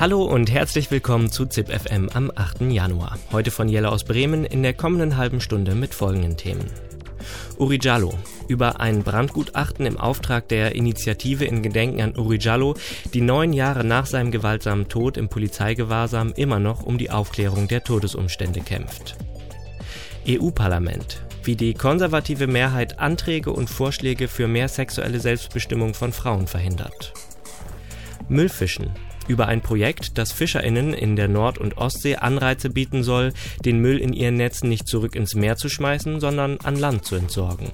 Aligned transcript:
Hallo 0.00 0.22
und 0.22 0.48
herzlich 0.52 0.92
willkommen 0.92 1.28
zu 1.28 1.44
ZIP 1.44 1.70
FM 1.72 2.08
am 2.14 2.30
8. 2.32 2.60
Januar. 2.70 3.18
Heute 3.32 3.50
von 3.50 3.68
Jelle 3.68 3.90
aus 3.90 4.04
Bremen 4.04 4.44
in 4.44 4.62
der 4.62 4.72
kommenden 4.72 5.16
halben 5.16 5.40
Stunde 5.40 5.74
mit 5.74 5.92
folgenden 5.92 6.36
Themen. 6.36 6.66
Uri 7.56 7.80
Jallo. 7.82 8.14
Über 8.46 8.78
ein 8.78 9.02
Brandgutachten 9.02 9.86
im 9.86 9.98
Auftrag 9.98 10.46
der 10.50 10.76
Initiative 10.76 11.46
in 11.46 11.64
Gedenken 11.64 12.00
an 12.00 12.16
Uri 12.16 12.38
Jallo, 12.38 12.76
die 13.12 13.22
neun 13.22 13.52
Jahre 13.52 13.82
nach 13.82 14.06
seinem 14.06 14.30
gewaltsamen 14.30 14.88
Tod 14.88 15.16
im 15.16 15.28
Polizeigewahrsam 15.28 16.32
immer 16.36 16.60
noch 16.60 16.84
um 16.84 16.96
die 16.96 17.10
Aufklärung 17.10 17.66
der 17.66 17.82
Todesumstände 17.82 18.60
kämpft. 18.60 19.16
EU-Parlament. 20.28 21.24
Wie 21.42 21.56
die 21.56 21.74
konservative 21.74 22.46
Mehrheit 22.46 23.00
Anträge 23.00 23.50
und 23.50 23.68
Vorschläge 23.68 24.28
für 24.28 24.46
mehr 24.46 24.68
sexuelle 24.68 25.18
Selbstbestimmung 25.18 25.92
von 25.94 26.12
Frauen 26.12 26.46
verhindert. 26.46 27.12
Müllfischen 28.28 28.92
über 29.28 29.46
ein 29.46 29.60
Projekt, 29.60 30.18
das 30.18 30.32
FischerInnen 30.32 30.94
in 30.94 31.14
der 31.14 31.28
Nord- 31.28 31.58
und 31.58 31.76
Ostsee 31.76 32.16
Anreize 32.16 32.70
bieten 32.70 33.04
soll, 33.04 33.32
den 33.64 33.78
Müll 33.80 33.98
in 33.98 34.12
ihren 34.12 34.36
Netzen 34.36 34.68
nicht 34.68 34.88
zurück 34.88 35.14
ins 35.14 35.34
Meer 35.34 35.56
zu 35.56 35.68
schmeißen, 35.68 36.20
sondern 36.20 36.58
an 36.64 36.76
Land 36.76 37.04
zu 37.04 37.14
entsorgen. 37.14 37.70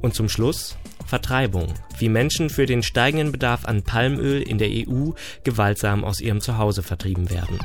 Und 0.00 0.14
zum 0.14 0.28
Schluss 0.28 0.76
Vertreibung, 1.06 1.72
wie 1.98 2.10
Menschen 2.10 2.50
für 2.50 2.66
den 2.66 2.82
steigenden 2.82 3.32
Bedarf 3.32 3.64
an 3.64 3.82
Palmöl 3.82 4.42
in 4.42 4.58
der 4.58 4.68
EU 4.68 5.12
gewaltsam 5.42 6.04
aus 6.04 6.20
ihrem 6.20 6.42
Zuhause 6.42 6.82
vertrieben 6.82 7.30
werden. 7.30 7.58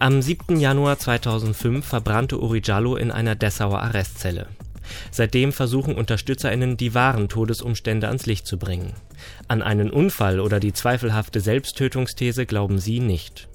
Am 0.00 0.22
7. 0.22 0.60
Januar 0.60 0.96
2005 1.00 1.84
verbrannte 1.84 2.40
Uri 2.40 2.62
Jallo 2.62 2.94
in 2.94 3.10
einer 3.10 3.34
Dessauer 3.34 3.80
Arrestzelle. 3.80 4.46
Seitdem 5.10 5.52
versuchen 5.52 5.96
UnterstützerInnen, 5.96 6.76
die 6.76 6.94
wahren 6.94 7.28
Todesumstände 7.28 8.06
ans 8.06 8.24
Licht 8.24 8.46
zu 8.46 8.58
bringen. 8.58 8.92
An 9.48 9.60
einen 9.60 9.90
Unfall 9.90 10.38
oder 10.38 10.60
die 10.60 10.72
zweifelhafte 10.72 11.40
Selbsttötungsthese 11.40 12.46
glauben 12.46 12.78
sie 12.78 13.00
nicht. 13.00 13.48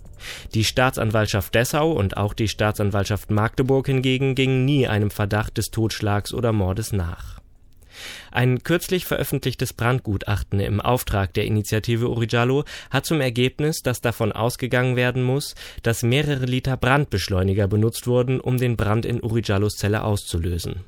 Die 0.53 0.65
Staatsanwaltschaft 0.65 1.55
Dessau 1.55 1.93
und 1.93 2.17
auch 2.17 2.33
die 2.33 2.49
Staatsanwaltschaft 2.49 3.31
Magdeburg 3.31 3.87
hingegen 3.87 4.35
gingen 4.35 4.65
nie 4.65 4.85
einem 4.85 5.11
Verdacht 5.11 5.57
des 5.57 5.71
Totschlags 5.71 6.33
oder 6.33 6.51
Mordes 6.51 6.91
nach. 6.91 7.42
Ein 8.31 8.63
kürzlich 8.63 9.05
veröffentlichtes 9.05 9.73
Brandgutachten 9.73 10.59
im 10.59 10.81
Auftrag 10.81 11.33
der 11.33 11.45
Initiative 11.45 12.09
Urijallo 12.09 12.63
hat 12.89 13.05
zum 13.05 13.21
Ergebnis, 13.21 13.83
dass 13.83 14.01
davon 14.01 14.31
ausgegangen 14.31 14.95
werden 14.95 15.23
muss, 15.23 15.55
dass 15.81 16.03
mehrere 16.03 16.45
Liter 16.45 16.77
Brandbeschleuniger 16.77 17.67
benutzt 17.67 18.07
wurden, 18.07 18.39
um 18.39 18.57
den 18.57 18.77
Brand 18.77 19.05
in 19.05 19.21
Urijallos 19.21 19.77
Zelle 19.77 20.03
auszulösen. 20.03 20.83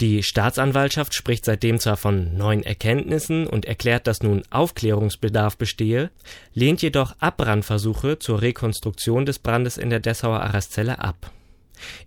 Die 0.00 0.22
Staatsanwaltschaft 0.22 1.14
spricht 1.14 1.44
seitdem 1.44 1.80
zwar 1.80 1.96
von 1.96 2.36
neuen 2.36 2.62
Erkenntnissen 2.62 3.46
und 3.46 3.64
erklärt, 3.64 4.06
dass 4.06 4.22
nun 4.22 4.42
Aufklärungsbedarf 4.50 5.56
bestehe, 5.56 6.10
lehnt 6.54 6.82
jedoch 6.82 7.16
Abbrandversuche 7.18 8.18
zur 8.18 8.40
Rekonstruktion 8.40 9.26
des 9.26 9.38
Brandes 9.38 9.76
in 9.76 9.90
der 9.90 10.00
Dessauer 10.00 10.40
Arrestzelle 10.40 11.00
ab. 11.00 11.32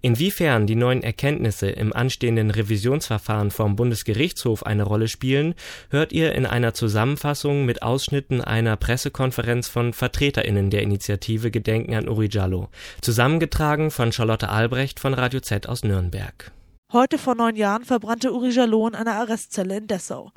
Inwiefern 0.02 0.68
die 0.68 0.76
neuen 0.76 1.04
Erkenntnisse 1.04 1.70
im 1.70 1.94
anstehenden 1.94 2.52
Revisionsverfahren 2.52 3.52
vom 3.52 3.76
Bundesgerichtshof 3.76 4.66
eine 4.66 4.84
Rolle 4.84 5.08
spielen, 5.08 5.56
hört 5.90 6.14
ihr 6.14 6.34
in 6.34 6.46
einer 6.46 6.74
Zusammenfassung 6.74 7.66
mit 7.66 7.84
Ausschnitten 7.84 8.42
einer 8.42 8.78
Pressekonferenz 8.78 9.68
von 9.68 9.94
VertreterInnen 9.94 10.70
der 10.70 10.82
Initiative 10.82 11.52
Gedenken 11.52 11.96
an 11.96 12.10
Uri 12.10 12.30
Jallo, 12.32 12.70
zusammengetragen 13.02 13.92
von 13.92 14.12
Charlotte 14.12 14.50
Albrecht 14.50 15.00
von 15.00 15.14
Radio 15.14 15.40
Z 15.40 15.68
aus 15.68 15.84
Nürnberg. 15.84 16.52
Heute 16.94 17.18
vor 17.18 17.36
neun 17.36 17.56
Jahren 17.56 17.86
verbrannte 17.86 18.34
Uri 18.34 18.50
Jallo 18.50 18.88
in 18.88 18.96
einer 18.96 19.16
Arrestzelle 19.16 19.78
in 19.78 19.88
Dessau. 19.88 20.32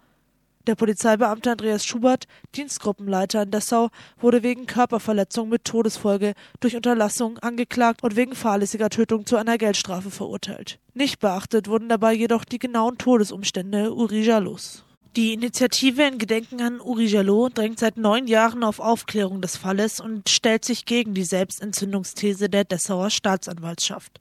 Der 0.66 0.76
Polizeibeamte 0.76 1.50
Andreas 1.50 1.84
Schubert, 1.84 2.24
Dienstgruppenleiter 2.54 3.42
in 3.42 3.50
Dessau, 3.50 3.90
wurde 4.18 4.42
wegen 4.42 4.66
Körperverletzung 4.66 5.50
mit 5.50 5.64
Todesfolge 5.64 6.32
durch 6.60 6.74
Unterlassung 6.74 7.38
angeklagt 7.38 8.02
und 8.02 8.16
wegen 8.16 8.34
fahrlässiger 8.34 8.88
Tötung 8.88 9.26
zu 9.26 9.36
einer 9.36 9.58
Geldstrafe 9.58 10.10
verurteilt. 10.10 10.78
Nicht 10.94 11.20
beachtet 11.20 11.68
wurden 11.68 11.90
dabei 11.90 12.14
jedoch 12.14 12.44
die 12.44 12.58
genauen 12.58 12.96
Todesumstände 12.96 13.92
Uri 13.92 14.22
Jallos. 14.22 14.84
Die 15.16 15.34
Initiative 15.34 16.02
in 16.02 16.18
Gedenken 16.18 16.60
an 16.62 16.80
Uri 16.80 17.04
Jallo 17.04 17.48
drängt 17.48 17.78
seit 17.78 17.98
neun 17.98 18.26
Jahren 18.26 18.64
auf 18.64 18.80
Aufklärung 18.80 19.42
des 19.42 19.56
Falles 19.56 20.00
und 20.00 20.28
stellt 20.28 20.64
sich 20.64 20.86
gegen 20.86 21.14
die 21.14 21.24
Selbstentzündungsthese 21.24 22.48
der 22.48 22.64
Dessauer 22.64 23.10
Staatsanwaltschaft. 23.10 24.20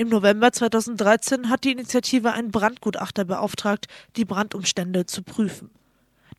Im 0.00 0.08
November 0.08 0.50
2013 0.50 1.50
hat 1.50 1.64
die 1.64 1.72
Initiative 1.72 2.32
einen 2.32 2.50
Brandgutachter 2.50 3.26
beauftragt, 3.26 3.86
die 4.16 4.24
Brandumstände 4.24 5.04
zu 5.04 5.22
prüfen. 5.22 5.68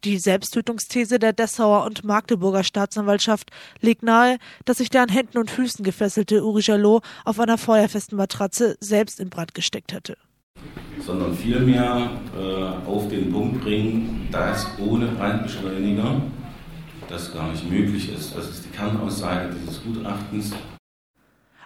Die 0.03 0.17
Selbsttötungsthese 0.17 1.19
der 1.19 1.31
Dessauer 1.31 1.85
und 1.85 2.03
Magdeburger 2.03 2.63
Staatsanwaltschaft 2.63 3.51
legt 3.79 4.01
nahe, 4.01 4.39
dass 4.66 4.79
sich 4.79 4.89
der 4.89 5.03
an 5.03 5.09
Händen 5.09 5.38
und 5.38 5.51
Füßen 5.51 5.85
gefesselte 5.85 6.44
Uri 6.44 6.61
Jalot 6.63 7.03
auf 7.23 7.39
einer 7.39 7.59
feuerfesten 7.59 8.17
Matratze 8.17 8.77
selbst 8.79 9.19
in 9.19 9.29
Brand 9.29 9.53
gesteckt 9.53 9.93
hätte. 9.93 10.17
Sondern 10.99 11.38
vielmehr 11.38 12.19
äh, 12.35 12.88
auf 12.88 13.09
den 13.09 13.31
Punkt 13.31 13.61
bringen, 13.61 14.28
dass 14.31 14.66
ohne 14.79 15.05
Brandbeschleuniger 15.05 16.19
das 17.07 17.31
gar 17.31 17.51
nicht 17.51 17.69
möglich 17.69 18.11
ist. 18.11 18.35
Das 18.35 18.49
ist 18.49 18.66
die 18.66 18.69
Kernaussage 18.69 19.53
dieses 19.53 19.83
Gutachtens. 19.83 20.51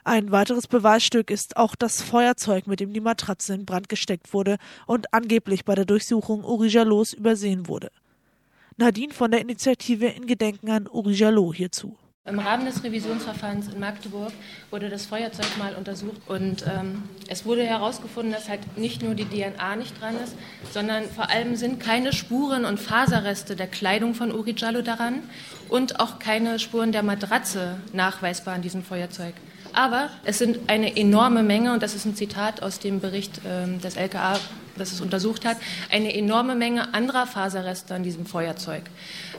Ein 0.07 0.31
weiteres 0.31 0.67
Beweisstück 0.67 1.31
ist 1.31 1.57
auch 1.57 1.75
das 1.75 2.03
Feuerzeug, 2.03 2.67
mit 2.67 2.79
dem 2.79 2.93
die 2.93 2.99
Matratze 2.99 3.55
in 3.55 3.65
Brand 3.65 3.89
gesteckt 3.89 4.35
wurde 4.35 4.57
und 4.85 5.11
angeblich 5.15 5.65
bei 5.65 5.73
der 5.73 5.85
Durchsuchung 5.85 6.43
Uri 6.43 6.67
Jalos 6.67 7.11
übersehen 7.11 7.67
wurde. 7.67 7.89
Nadine 8.77 9.15
von 9.15 9.31
der 9.31 9.41
Initiative 9.41 10.05
in 10.05 10.27
Gedenken 10.27 10.69
an 10.69 10.87
Uri 10.87 11.13
Jalot 11.13 11.55
hierzu. 11.55 11.97
Im 12.23 12.37
Rahmen 12.37 12.67
des 12.67 12.83
Revisionsverfahrens 12.83 13.69
in 13.69 13.79
Magdeburg 13.79 14.31
wurde 14.69 14.89
das 14.89 15.07
Feuerzeug 15.07 15.57
mal 15.57 15.73
untersucht 15.73 16.21
und 16.27 16.63
ähm, 16.67 17.01
es 17.27 17.43
wurde 17.43 17.63
herausgefunden, 17.63 18.31
dass 18.31 18.47
halt 18.47 18.77
nicht 18.77 19.01
nur 19.01 19.15
die 19.15 19.25
DNA 19.25 19.75
nicht 19.75 19.99
dran 19.99 20.15
ist, 20.23 20.35
sondern 20.71 21.05
vor 21.05 21.31
allem 21.31 21.55
sind 21.55 21.79
keine 21.79 22.13
Spuren 22.13 22.65
und 22.65 22.79
Faserreste 22.79 23.55
der 23.55 23.67
Kleidung 23.67 24.13
von 24.13 24.31
Uri 24.31 24.53
Jallo 24.55 24.83
daran 24.83 25.23
und 25.67 25.99
auch 25.99 26.19
keine 26.19 26.59
Spuren 26.59 26.91
der 26.91 27.01
Matratze 27.01 27.77
nachweisbar 27.91 28.53
an 28.53 28.61
diesem 28.61 28.83
Feuerzeug. 28.83 29.33
Aber 29.75 30.09
es 30.23 30.37
sind 30.37 30.69
eine 30.69 30.95
enorme 30.95 31.43
Menge, 31.43 31.73
und 31.73 31.83
das 31.83 31.95
ist 31.95 32.05
ein 32.05 32.15
Zitat 32.15 32.63
aus 32.63 32.79
dem 32.79 33.01
Bericht 33.01 33.41
ähm, 33.45 33.81
des 33.81 33.97
LKA, 33.97 34.39
das 34.77 34.93
es 34.93 35.01
untersucht 35.01 35.45
hat, 35.45 35.57
eine 35.91 36.15
enorme 36.15 36.55
Menge 36.55 36.93
anderer 36.93 37.27
Faserreste 37.27 37.93
an 37.93 38.01
diesem 38.01 38.25
Feuerzeug. 38.25 38.83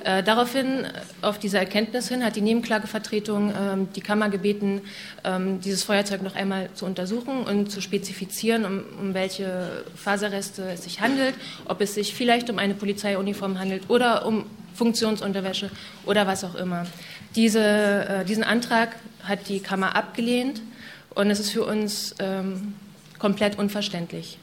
Äh, 0.04 0.22
daraufhin, 0.22 0.84
äh, 0.84 0.90
auf 1.22 1.38
diese 1.38 1.56
Erkenntnis 1.56 2.08
hin, 2.08 2.22
hat 2.22 2.36
die 2.36 2.42
Nebenklagevertretung 2.42 3.50
ähm, 3.58 3.88
die 3.96 4.02
Kammer 4.02 4.28
gebeten, 4.28 4.82
ähm, 5.24 5.62
dieses 5.62 5.84
Feuerzeug 5.84 6.22
noch 6.22 6.34
einmal 6.34 6.68
zu 6.74 6.84
untersuchen 6.84 7.44
und 7.44 7.70
zu 7.70 7.80
spezifizieren, 7.80 8.66
um, 8.66 8.82
um 9.00 9.14
welche 9.14 9.84
Faserreste 9.94 10.68
es 10.68 10.84
sich 10.84 11.00
handelt, 11.00 11.34
ob 11.64 11.80
es 11.80 11.94
sich 11.94 12.14
vielleicht 12.14 12.50
um 12.50 12.58
eine 12.58 12.74
Polizeiuniform 12.74 13.58
handelt 13.58 13.88
oder 13.88 14.26
um 14.26 14.44
Funktionsunterwäsche 14.74 15.70
oder 16.04 16.26
was 16.26 16.44
auch 16.44 16.56
immer. 16.56 16.86
Diese, 17.34 17.60
äh, 17.60 18.24
diesen 18.26 18.44
Antrag 18.44 18.90
hat 19.28 19.48
die 19.48 19.60
Kammer 19.60 19.94
abgelehnt 19.96 20.62
und 21.14 21.30
es 21.30 21.40
ist 21.40 21.50
für 21.50 21.64
uns 21.64 22.14
ähm, 22.18 22.74
komplett 23.18 23.58
unverständlich. 23.58 24.38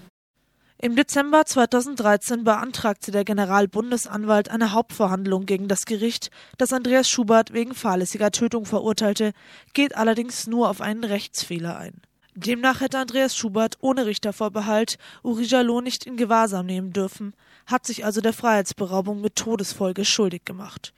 Im 0.84 0.98
Dezember 0.98 1.46
2013 1.46 2.44
beantragte 2.44 3.12
der 3.12 3.24
Generalbundesanwalt 3.24 4.50
eine 4.50 4.74
Hauptverhandlung 4.74 5.46
gegen 5.46 5.70
das 5.70 5.86
Gericht, 5.86 6.30
das 6.58 6.74
Andreas 6.74 7.10
Schubert 7.10 7.54
wegen 7.54 7.74
fahrlässiger 7.74 8.32
Tötung 8.32 8.66
verurteilte, 8.66 9.32
geht 9.74 9.96
allerdings 9.96 10.46
nur 10.46 10.70
auf 10.70 10.82
einen 10.82 11.06
Rechtsfehler 11.06 11.78
ein. 11.78 12.02
Demnach 12.36 12.82
hätte 12.82 12.98
Andreas 12.98 13.38
Schubert 13.38 13.78
ohne 13.80 14.06
Richtervorbehalt 14.08 14.98
Uri 15.22 15.44
Jalot 15.44 15.86
nicht 15.86 16.06
in 16.06 16.18
Gewahrsam 16.18 16.66
nehmen 16.66 16.92
dürfen, 16.92 17.34
hat 17.66 17.86
sich 17.86 18.04
also 18.04 18.20
der 18.20 18.34
Freiheitsberaubung 18.34 19.22
mit 19.22 19.38
Todesfolge 19.38 20.04
schuldig 20.04 20.44
gemacht. 20.44 20.94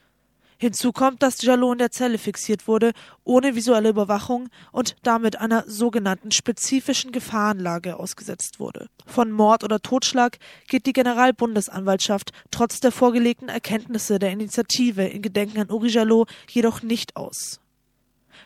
Hinzu 0.58 0.92
kommt, 0.92 1.22
dass 1.22 1.42
Jalot 1.42 1.74
in 1.74 1.78
der 1.80 1.92
Zelle 1.92 2.18
fixiert 2.18 2.68
wurde, 2.68 2.92
ohne 3.24 3.56
visuelle 3.56 3.90
Überwachung 3.90 4.50
und 4.72 4.96
damit 5.04 5.38
einer 5.40 5.64
sogenannten 5.68 6.32
spezifischen 6.32 7.12
Gefahrenlage 7.12 8.00
ausgesetzt 8.00 8.60
wurde. 8.60 8.88
Von 9.06 9.32
Mord 9.32 9.64
oder 9.64 9.82
Totschlag 9.82 10.38
geht 10.68 10.86
die 10.86 10.94
Generalbundesanwaltschaft 10.94 12.32
trotz 12.52 12.80
der 12.80 12.92
vorgelegten 12.92 13.50
Erkenntnisse 13.50 14.20
der 14.20 14.32
Initiative 14.32 15.04
in 15.04 15.22
Gedenken 15.22 15.60
an 15.60 15.72
Uri 15.72 15.90
Jalot 15.90 16.30
jedoch 16.50 16.82
nicht 16.82 17.16
aus. 17.16 17.60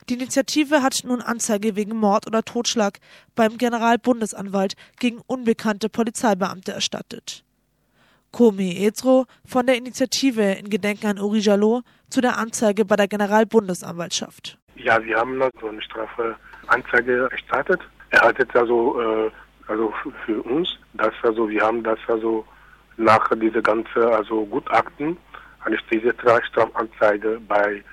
Die 0.09 0.15
Initiative 0.15 0.81
hat 0.81 1.03
nun 1.03 1.21
Anzeige 1.21 1.75
wegen 1.75 1.95
Mord 1.95 2.25
oder 2.25 2.43
Totschlag 2.43 2.99
beim 3.35 3.57
Generalbundesanwalt 3.57 4.73
gegen 4.99 5.19
unbekannte 5.27 5.89
Polizeibeamte 5.89 6.71
erstattet. 6.71 7.43
Komi 8.31 8.85
Ezro 8.85 9.25
von 9.45 9.65
der 9.65 9.77
Initiative 9.77 10.53
in 10.53 10.69
Gedenken 10.69 11.07
an 11.07 11.19
Uri 11.19 11.39
Jalot 11.39 11.83
zu 12.09 12.21
der 12.21 12.37
Anzeige 12.37 12.85
bei 12.85 12.95
der 12.95 13.07
Generalbundesanwaltschaft. 13.07 14.57
Ja, 14.75 15.03
wir 15.03 15.17
haben 15.17 15.41
so 15.59 15.67
eine 15.67 15.81
Strafanzeige 15.81 17.29
erstattet. 17.31 17.81
Er 18.11 18.21
hat 18.21 18.39
jetzt 18.39 18.55
also, 18.55 18.99
äh, 19.01 19.31
also 19.67 19.93
für 20.25 20.41
uns, 20.43 20.69
dass 20.93 21.13
also 21.23 21.49
wir 21.49 21.61
haben 21.61 21.83
das 21.83 21.99
also 22.07 22.45
nach 22.97 23.29
dieser 23.35 23.61
ganzen 23.61 24.03
also 24.03 24.45
Gutachten 24.45 25.17
eine 25.65 25.77
diese 25.91 26.13
Strafanzeige 26.47 27.39
bei 27.47 27.83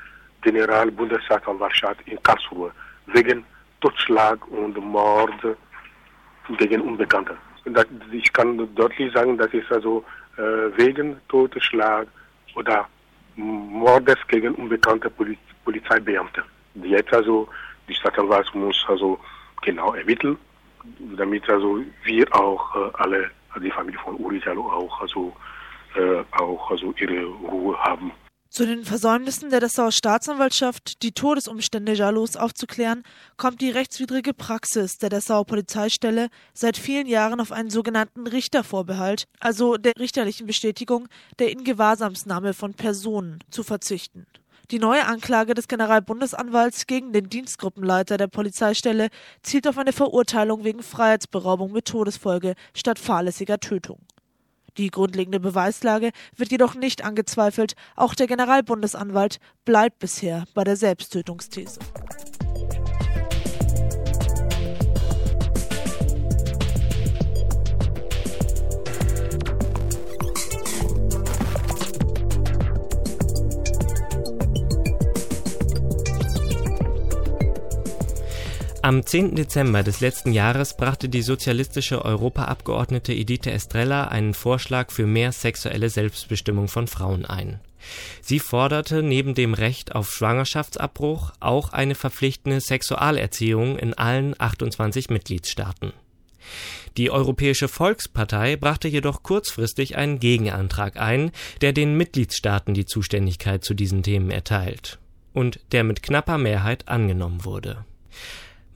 Generalbundesanwaltschaft 0.43 2.01
in 2.07 2.23
Karlsruhe 2.23 2.71
wegen 3.07 3.45
Totschlag 3.81 4.47
und 4.49 4.77
Mord 4.77 5.57
gegen 6.59 6.81
Unbekannte. 6.81 7.37
Ich 8.13 8.33
kann 8.33 8.69
deutlich 8.77 9.13
sagen, 9.13 9.37
das 9.37 9.53
ist 9.53 9.71
also 9.73 10.05
wegen 10.37 11.17
Totschlag 11.29 12.09
oder 12.55 12.89
Mordes 13.37 14.19
gegen 14.29 14.55
unbekannte 14.55 15.11
Poliz 15.11 15.39
Polizeibeamte. 15.65 16.45
Jetzt 16.75 17.13
also 17.13 17.49
die 17.89 17.95
Staatsanwalt 17.95 18.55
muss 18.55 18.85
also 18.89 19.19
genau 19.63 19.95
ermitteln, 19.95 20.39
damit 21.17 21.49
also 21.51 21.83
wir 22.05 22.25
auch 22.35 22.77
äh, 22.77 22.91
alle, 22.95 23.31
also 23.51 23.65
die 23.65 23.71
Familie 23.71 23.99
von 24.01 24.15
Uri 24.17 24.41
auch 24.49 25.01
also 25.01 25.35
äh, 25.97 26.23
auch 26.33 26.71
also 26.71 26.95
ihre 26.99 27.25
Ruhe 27.25 27.77
haben. 27.79 28.13
Zu 28.57 28.65
den 28.65 28.87
Versäumnissen 28.87 29.51
der 29.51 29.61
Dessauer 29.61 29.93
Staatsanwaltschaft, 29.93 31.03
die 31.03 31.13
Todesumstände 31.13 31.93
Jalos 31.93 32.37
aufzuklären, 32.37 33.03
kommt 33.37 33.61
die 33.61 33.69
rechtswidrige 33.69 34.33
Praxis 34.33 34.97
der 34.97 35.11
Dessauer 35.11 35.45
Polizeistelle 35.45 36.29
seit 36.55 36.79
vielen 36.79 37.07
Jahren 37.07 37.39
auf 37.39 37.53
einen 37.53 37.69
sogenannten 37.69 38.27
Richtervorbehalt, 38.27 39.27
also 39.41 39.77
der 39.77 39.93
richterlichen 39.99 40.47
Bestätigung 40.47 41.07
der 41.39 41.53
Ingewahrsamsnahme 41.53 42.55
von 42.55 42.73
Personen, 42.73 43.41
zu 43.51 43.63
verzichten. 43.63 44.27
Die 44.71 44.79
neue 44.79 45.05
Anklage 45.05 45.53
des 45.53 45.69
Generalbundesanwalts 45.69 46.87
gegen 46.87 47.13
den 47.13 47.29
Dienstgruppenleiter 47.29 48.17
der 48.17 48.29
Polizeistelle 48.29 49.11
zielt 49.43 49.69
auf 49.69 49.77
eine 49.77 49.93
Verurteilung 49.93 50.65
wegen 50.65 50.83
Freiheitsberaubung 50.83 51.73
mit 51.73 51.85
Todesfolge 51.85 52.55
statt 52.73 52.99
fahrlässiger 52.99 53.61
Tötung. 53.61 53.99
Die 54.79 54.91
grundlegende 54.91 55.41
Beweislage 55.41 56.11
wird 56.37 56.51
jedoch 56.51 56.75
nicht 56.75 57.05
angezweifelt. 57.05 57.75
Auch 57.95 58.15
der 58.15 58.27
Generalbundesanwalt 58.27 59.39
bleibt 59.65 59.99
bisher 59.99 60.45
bei 60.55 60.65
der 60.65 60.77
Selbsttötungsthese. 60.77 61.81
Am 78.87 79.05
10. 79.05 79.35
Dezember 79.35 79.83
des 79.83 79.99
letzten 79.99 80.33
Jahres 80.33 80.77
brachte 80.77 81.09
die 81.09 81.23
sozialistische 81.23 82.05
Europaabgeordnete 82.05 83.13
Edith 83.13 83.49
Estrella 83.49 84.05
einen 84.05 84.33
Vorschlag 84.33 84.93
für 84.93 85.09
mehr 85.09 85.33
sexuelle 85.33 85.91
Selbstbestimmung 85.91 86.69
von 86.69 86.87
Frauen 86.87 87.25
ein. 87.25 87.59
Sie 88.21 88.39
forderte 88.39 89.03
neben 89.03 89.35
dem 89.35 89.55
Recht 89.55 89.97
auf 89.97 90.13
Schwangerschaftsabbruch 90.13 91.33
auch 91.41 91.73
eine 91.73 91.97
verpflichtende 91.97 92.61
Sexualerziehung 92.61 93.77
in 93.77 93.93
allen 93.93 94.41
28 94.41 95.11
Mitgliedstaaten. 95.11 95.93
Die 96.97 97.11
Europäische 97.11 97.67
Volkspartei 97.67 98.55
brachte 98.55 98.87
jedoch 98.87 99.25
kurzfristig 99.25 99.97
einen 99.97 100.21
Gegenantrag 100.21 100.97
ein, 100.97 101.33
der 101.61 101.73
den 101.73 101.97
Mitgliedstaaten 101.97 102.73
die 102.73 102.87
Zuständigkeit 102.87 103.65
zu 103.65 103.75
diesen 103.75 104.05
Themen 104.05 104.31
erteilt 104.31 105.01
und 105.33 105.59
der 105.73 105.83
mit 105.83 106.05
knapper 106.05 106.39
Mehrheit 106.39 106.87
angenommen 106.87 107.45
wurde. 107.45 107.85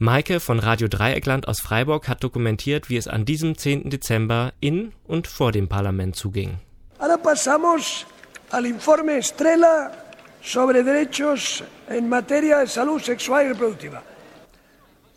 Maike 0.03 0.39
von 0.39 0.57
Radio 0.57 0.87
Dreieckland 0.87 1.47
aus 1.47 1.59
Freiburg 1.59 2.07
hat 2.07 2.23
dokumentiert, 2.23 2.89
wie 2.89 2.97
es 2.97 3.07
an 3.07 3.23
diesem 3.23 3.55
10. 3.55 3.91
Dezember 3.91 4.51
in 4.59 4.93
und 5.05 5.27
vor 5.27 5.51
dem 5.51 5.67
Parlament 5.67 6.15
zuging. 6.15 6.57
Ahora 6.97 7.17
pasamos 7.17 8.07
al 8.49 8.65
informe 8.65 9.17
Estrella 9.17 9.91
sobre 10.41 10.83
derechos 10.83 11.63
en 11.87 12.09
materia 12.09 12.57
de 12.57 12.67
salud 12.67 12.99
sexual 12.99 13.45
y 13.45 13.49
reproductiva. 13.49 14.01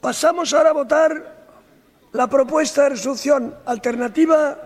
Pasamos 0.03 0.53
ahora 0.53 0.69
a 0.69 0.75
votar 0.75 1.13
la 2.13 2.27
propuesta 2.27 2.83
de 2.83 2.91
resolución 2.91 3.55
alternativa 3.65 4.59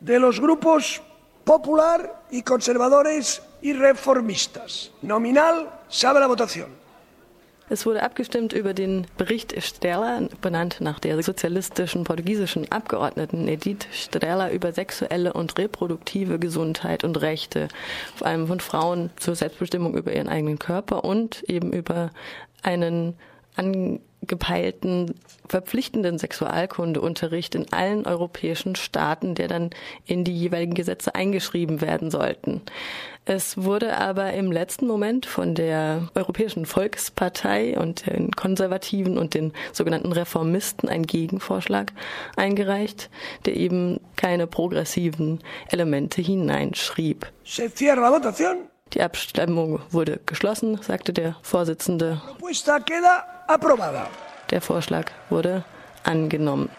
de 0.00 0.18
los 0.18 0.40
grupos 0.40 1.00
popular 1.44 2.24
y 2.32 2.42
conservadores 2.42 3.40
y 3.62 3.72
reformistas. 3.72 4.90
Nominal, 5.02 5.70
se 5.88 6.08
abre 6.08 6.18
la 6.18 6.26
votación. 6.26 6.83
Es 7.70 7.86
wurde 7.86 8.02
abgestimmt 8.02 8.52
über 8.52 8.74
den 8.74 9.06
Bericht 9.16 9.54
Sterler, 9.62 10.28
benannt 10.42 10.80
nach 10.80 11.00
der 11.00 11.22
sozialistischen 11.22 12.04
portugiesischen 12.04 12.70
Abgeordneten 12.70 13.48
Edith 13.48 13.86
Sterler 13.90 14.52
über 14.52 14.72
sexuelle 14.72 15.32
und 15.32 15.56
reproduktive 15.58 16.38
Gesundheit 16.38 17.04
und 17.04 17.20
Rechte, 17.22 17.68
vor 18.16 18.26
allem 18.26 18.48
von 18.48 18.60
Frauen 18.60 19.10
zur 19.16 19.34
Selbstbestimmung 19.34 19.96
über 19.96 20.14
ihren 20.14 20.28
eigenen 20.28 20.58
Körper 20.58 21.04
und 21.04 21.42
eben 21.44 21.72
über 21.72 22.10
einen 22.62 23.14
angepeilten 24.24 25.14
verpflichtenden 25.46 26.18
Sexualkundeunterricht 26.18 27.54
in 27.54 27.70
allen 27.72 28.06
europäischen 28.06 28.74
Staaten, 28.74 29.34
der 29.34 29.48
dann 29.48 29.70
in 30.06 30.24
die 30.24 30.34
jeweiligen 30.34 30.72
Gesetze 30.72 31.14
eingeschrieben 31.14 31.82
werden 31.82 32.10
sollten. 32.10 32.62
Es 33.26 33.58
wurde 33.58 33.98
aber 33.98 34.32
im 34.32 34.50
letzten 34.50 34.86
Moment 34.86 35.26
von 35.26 35.54
der 35.54 36.08
Europäischen 36.14 36.64
Volkspartei 36.64 37.78
und 37.78 38.06
den 38.06 38.30
Konservativen 38.32 39.18
und 39.18 39.34
den 39.34 39.52
sogenannten 39.72 40.12
Reformisten 40.12 40.88
ein 40.88 41.04
Gegenvorschlag 41.04 41.92
eingereicht, 42.36 43.10
der 43.44 43.56
eben 43.56 44.00
keine 44.16 44.46
progressiven 44.46 45.40
Elemente 45.68 46.22
hineinschrieb. 46.22 47.26
Die 48.92 49.02
Abstimmung 49.02 49.80
wurde 49.90 50.20
geschlossen, 50.24 50.78
sagte 50.82 51.12
der 51.12 51.36
Vorsitzende. 51.42 52.22
Der 54.50 54.60
Vorschlag 54.60 55.10
wurde 55.30 55.64
angenommen. 56.02 56.70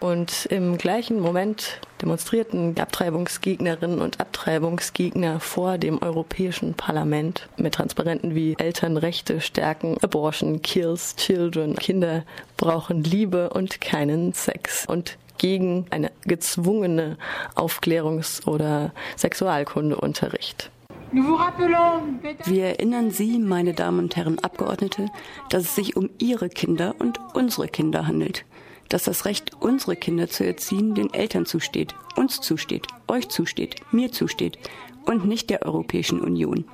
Und 0.00 0.46
im 0.46 0.78
gleichen 0.78 1.20
Moment 1.20 1.78
demonstrierten 2.02 2.76
Abtreibungsgegnerinnen 2.76 4.00
und 4.00 4.20
Abtreibungsgegner 4.20 5.38
vor 5.38 5.78
dem 5.78 6.02
Europäischen 6.02 6.74
Parlament 6.74 7.48
mit 7.56 7.74
Transparenten 7.74 8.34
wie 8.34 8.56
Elternrechte 8.58 9.40
stärken, 9.40 9.96
Abortion 10.02 10.60
kills 10.60 11.14
children, 11.14 11.76
Kinder 11.76 12.24
brauchen 12.56 13.04
Liebe 13.04 13.50
und 13.50 13.80
keinen 13.80 14.32
Sex 14.32 14.86
und 14.86 15.18
gegen 15.38 15.86
eine 15.90 16.10
gezwungene 16.24 17.16
Aufklärungs- 17.54 18.44
oder 18.46 18.92
Sexualkundeunterricht. 19.16 20.70
Wir 21.12 22.64
erinnern 22.64 23.10
Sie, 23.10 23.38
meine 23.38 23.74
Damen 23.74 23.98
und 23.98 24.16
Herren 24.16 24.38
Abgeordnete, 24.38 25.10
dass 25.50 25.64
es 25.64 25.74
sich 25.74 25.96
um 25.96 26.08
Ihre 26.18 26.48
Kinder 26.48 26.94
und 26.98 27.20
unsere 27.34 27.68
Kinder 27.68 28.06
handelt. 28.06 28.44
Dass 28.88 29.04
das 29.04 29.26
Recht, 29.26 29.52
unsere 29.60 29.96
Kinder 29.96 30.28
zu 30.28 30.44
erziehen, 30.46 30.94
den 30.94 31.12
Eltern 31.12 31.44
zusteht, 31.44 31.94
uns 32.16 32.40
zusteht, 32.40 32.86
euch 33.08 33.28
zusteht, 33.28 33.76
mir 33.90 34.10
zusteht 34.10 34.58
und 35.04 35.26
nicht 35.26 35.50
der 35.50 35.62
Europäischen 35.66 36.20
Union. 36.20 36.64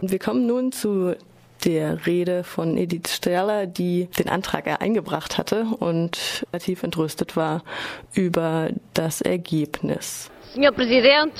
Wir 0.00 0.18
kommen 0.18 0.46
nun 0.46 0.72
zu 0.72 1.14
der 1.64 2.06
Rede 2.06 2.44
von 2.44 2.76
Edith 2.76 3.08
Sterler, 3.08 3.66
die 3.66 4.08
den 4.18 4.28
Antrag 4.28 4.80
eingebracht 4.80 5.38
hatte 5.38 5.66
und 5.78 6.44
relativ 6.52 6.82
entrüstet 6.82 7.36
war 7.36 7.62
über 8.14 8.70
das 8.94 9.20
Ergebnis. 9.20 10.30
Herr 10.54 10.72
Präsident, 10.72 11.32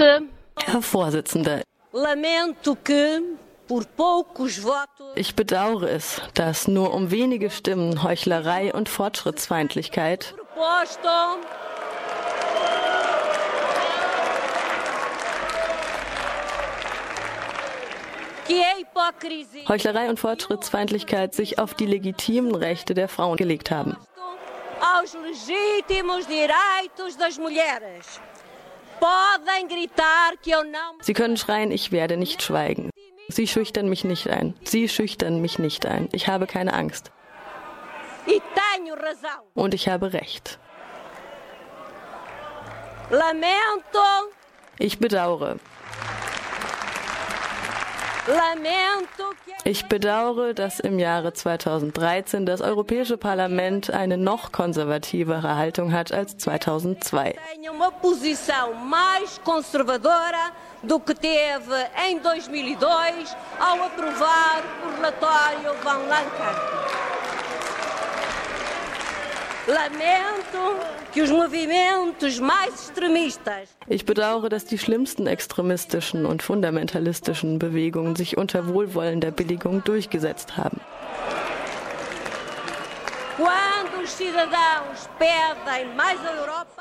Herr 0.64 0.82
Vorsitzender, 0.82 1.62
ich 5.14 5.34
bedauere 5.34 5.90
es, 5.90 6.22
dass 6.34 6.68
nur 6.68 6.94
um 6.94 7.10
wenige 7.10 7.50
Stimmen 7.50 8.02
Heuchlerei 8.02 8.72
und 8.72 8.88
Fortschrittsfeindlichkeit 8.88 10.34
Heuchlerei 19.68 20.08
und 20.08 20.20
Fortschrittsfeindlichkeit 20.20 21.34
sich 21.34 21.58
auf 21.58 21.74
die 21.74 21.86
legitimen 21.86 22.54
Rechte 22.54 22.94
der 22.94 23.08
Frauen 23.08 23.36
gelegt 23.36 23.70
haben. 23.70 23.96
Sie 31.00 31.12
können 31.12 31.36
schreien, 31.36 31.70
ich 31.70 31.92
werde 31.92 32.16
nicht 32.16 32.42
schweigen. 32.42 32.90
Sie 33.28 33.48
schüchtern 33.48 33.88
mich 33.88 34.04
nicht 34.04 34.28
ein. 34.28 34.54
Sie 34.64 34.88
schüchtern 34.88 35.40
mich 35.40 35.58
nicht 35.58 35.86
ein. 35.86 36.08
Ich 36.12 36.28
habe 36.28 36.46
keine 36.46 36.74
Angst. 36.74 37.10
Und 39.54 39.74
ich 39.74 39.88
habe 39.88 40.12
Recht. 40.12 40.58
Lamento. 43.10 44.32
Ich 44.78 44.98
bedauere. 44.98 45.56
Ich 49.64 49.86
bedauere, 49.86 50.54
dass 50.54 50.80
im 50.80 50.98
Jahre 50.98 51.32
2013 51.32 52.46
das 52.46 52.60
Europäische 52.60 53.16
Parlament 53.16 53.90
eine 53.90 54.16
noch 54.16 54.52
konservativere 54.52 55.56
Haltung 55.56 55.92
hat 55.92 56.12
als 56.12 56.36
2002. 56.36 57.34
Uma 57.70 57.90
posição 57.90 58.74
mais 58.74 59.40
conservadora 59.44 60.52
do 60.82 60.98
que 61.00 61.14
teve 61.14 61.74
em 62.08 62.18
2002 62.18 63.36
ao 63.60 63.84
aprovar 63.84 64.62
o 64.84 64.96
relatório 64.96 65.74
Van 65.82 66.08
Lanker. 66.08 66.95
Ich 73.88 74.06
bedauere, 74.06 74.48
dass 74.48 74.64
die 74.64 74.78
schlimmsten 74.78 75.26
extremistischen 75.26 76.24
und 76.24 76.42
fundamentalistischen 76.42 77.58
Bewegungen 77.58 78.14
sich 78.14 78.36
unter 78.36 78.68
wohlwollender 78.68 79.32
Billigung 79.32 79.82
durchgesetzt 79.82 80.56
haben. 80.56 80.80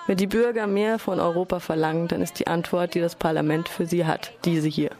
Wenn 0.08 0.18
die 0.18 0.27
Bürger 0.27 0.68
mehr 0.68 1.00
von 1.00 1.20
Europa 1.20 1.60
verlangen, 1.60 2.08
dann 2.08 2.22
ist 2.22 2.39
die 2.39 2.48
Antwort, 2.48 2.94
die 2.94 3.01
das 3.01 3.15
Parlament 3.15 3.68
für 3.68 3.86
sie 3.86 4.06
hat, 4.06 4.32
diese 4.46 4.68
hier. 4.68 4.92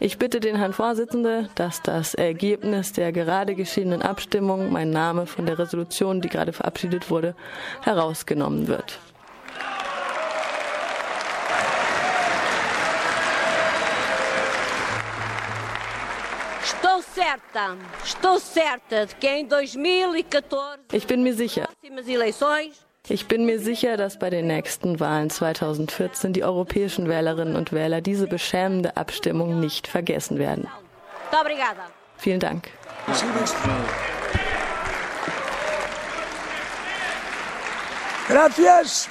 Ich 0.00 0.18
bitte 0.18 0.40
den 0.40 0.56
Herrn 0.56 0.72
Vorsitzenden, 0.72 1.48
dass 1.54 1.82
das 1.82 2.14
Ergebnis 2.14 2.92
der 2.92 3.12
gerade 3.12 3.54
geschehenen 3.54 4.02
Abstimmung, 4.02 4.72
mein 4.72 4.90
Name 4.90 5.26
von 5.26 5.46
der 5.46 5.58
Resolution, 5.58 6.20
die 6.20 6.28
gerade 6.28 6.52
verabschiedet 6.52 7.10
wurde, 7.10 7.36
herausgenommen 7.82 8.66
wird. 8.66 8.98
2014, 16.64 17.78
Ich 20.92 21.06
bin 21.06 21.22
mir 21.22 21.34
sicher, 21.34 21.68
ich 23.06 23.28
bin 23.28 23.44
mir 23.44 23.60
sicher, 23.60 23.96
dass 23.98 24.18
bei 24.18 24.30
den 24.30 24.46
nächsten 24.46 24.98
Wahlen 24.98 25.28
2014 25.28 26.32
die 26.32 26.42
europäischen 26.42 27.08
Wählerinnen 27.08 27.54
und 27.54 27.72
Wähler 27.72 28.00
diese 28.00 28.26
beschämende 28.26 28.96
Abstimmung 28.96 29.60
nicht 29.60 29.86
vergessen 29.86 30.38
werden. 30.38 30.68
Vielen 32.16 32.40
Dank. 32.40 32.70
Gracias. 38.28 39.08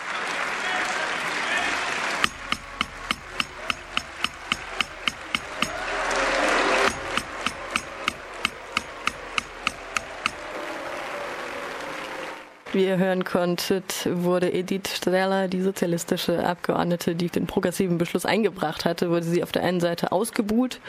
Wie 12.73 12.85
ihr 12.87 12.97
hören 12.97 13.23
konntet, 13.23 14.09
wurde 14.11 14.51
Edith 14.51 14.95
Streller, 14.95 15.47
die 15.47 15.61
sozialistische 15.61 16.43
Abgeordnete, 16.43 17.13
die 17.13 17.29
den 17.29 17.45
progressiven 17.45 17.99
Beschluss 17.99 18.25
eingebracht 18.25 18.83
hatte, 18.83 19.11
wurde 19.11 19.23
sie 19.23 19.43
auf 19.43 19.51
der 19.51 19.61
einen 19.61 19.79
Seite 19.79 20.11
ausgebuht 20.11 20.79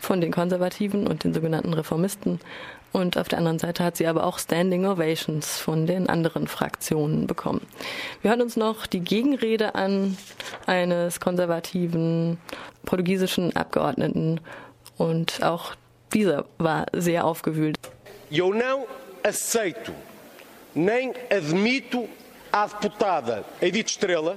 von 0.00 0.20
den 0.20 0.32
Konservativen 0.32 1.06
und 1.06 1.22
den 1.22 1.32
sogenannten 1.32 1.74
Reformisten 1.74 2.40
und 2.92 3.18
auf 3.18 3.28
der 3.28 3.38
anderen 3.38 3.58
Seite 3.58 3.84
hat 3.84 3.96
sie 3.96 4.06
aber 4.06 4.24
auch 4.24 4.38
Standing 4.38 4.86
Ovations 4.86 5.58
von 5.58 5.86
den 5.86 6.08
anderen 6.08 6.48
Fraktionen 6.48 7.26
bekommen. 7.26 7.60
Wir 8.22 8.30
hören 8.30 8.42
uns 8.42 8.56
noch 8.56 8.86
die 8.86 9.00
Gegenrede 9.00 9.74
an 9.74 10.16
eines 10.66 11.20
konservativen 11.20 12.38
portugiesischen 12.84 13.54
Abgeordneten 13.54 14.40
und 14.96 15.42
auch 15.42 15.74
dieser 16.12 16.46
war 16.58 16.86
sehr 16.92 17.24
aufgewühlt. 17.24 17.78
Eu 18.30 18.52
não 18.52 18.86
aceito 19.22 19.92
nem 20.74 21.12
admito 21.30 22.08
à 22.52 22.66
deputada 22.68 23.44
Edith 23.60 23.90
Estrela 23.90 24.36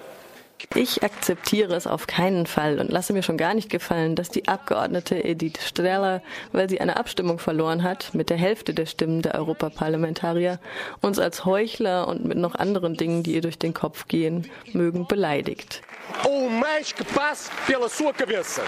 Ich 0.76 1.04
akzeptiere 1.04 1.76
es 1.76 1.88
auf 1.88 2.06
keinen 2.06 2.46
Fall 2.46 2.80
und 2.80 2.92
lasse 2.92 3.14
mir 3.14 3.24
schon 3.24 3.38
gar 3.38 3.56
nicht 3.56 3.70
gefallen, 3.70 4.16
dass 4.16 4.30
die 4.30 4.48
Abgeordnete 4.48 5.24
Edith 5.24 5.58
Streller, 5.66 6.22
weil 6.52 6.70
sie 6.70 6.80
eine 6.80 6.98
Abstimmung 6.98 7.40
verloren 7.40 7.82
hat, 7.82 8.14
mit 8.14 8.30
der 8.30 8.38
Hälfte 8.38 8.76
der 8.76 8.86
Stimmen 8.86 9.24
der 9.24 9.36
Europaparlamentarier, 9.36 10.60
uns 11.02 11.18
als 11.18 11.46
Heuchler 11.46 12.08
und 12.08 12.26
mit 12.26 12.38
noch 12.38 12.54
anderen 12.54 12.96
Dingen, 12.96 13.24
die 13.24 13.34
ihr 13.34 13.42
durch 13.42 13.58
den 13.58 13.74
Kopf 13.74 14.08
gehen, 14.08 14.52
mögen, 14.72 15.08
beleidigt. 15.08 15.82
ou 16.28 16.50
mais 16.50 16.92
que 16.92 17.04
passe 17.04 17.50
pela 17.66 17.90
sua 17.90 18.14
cabeça. 18.14 18.64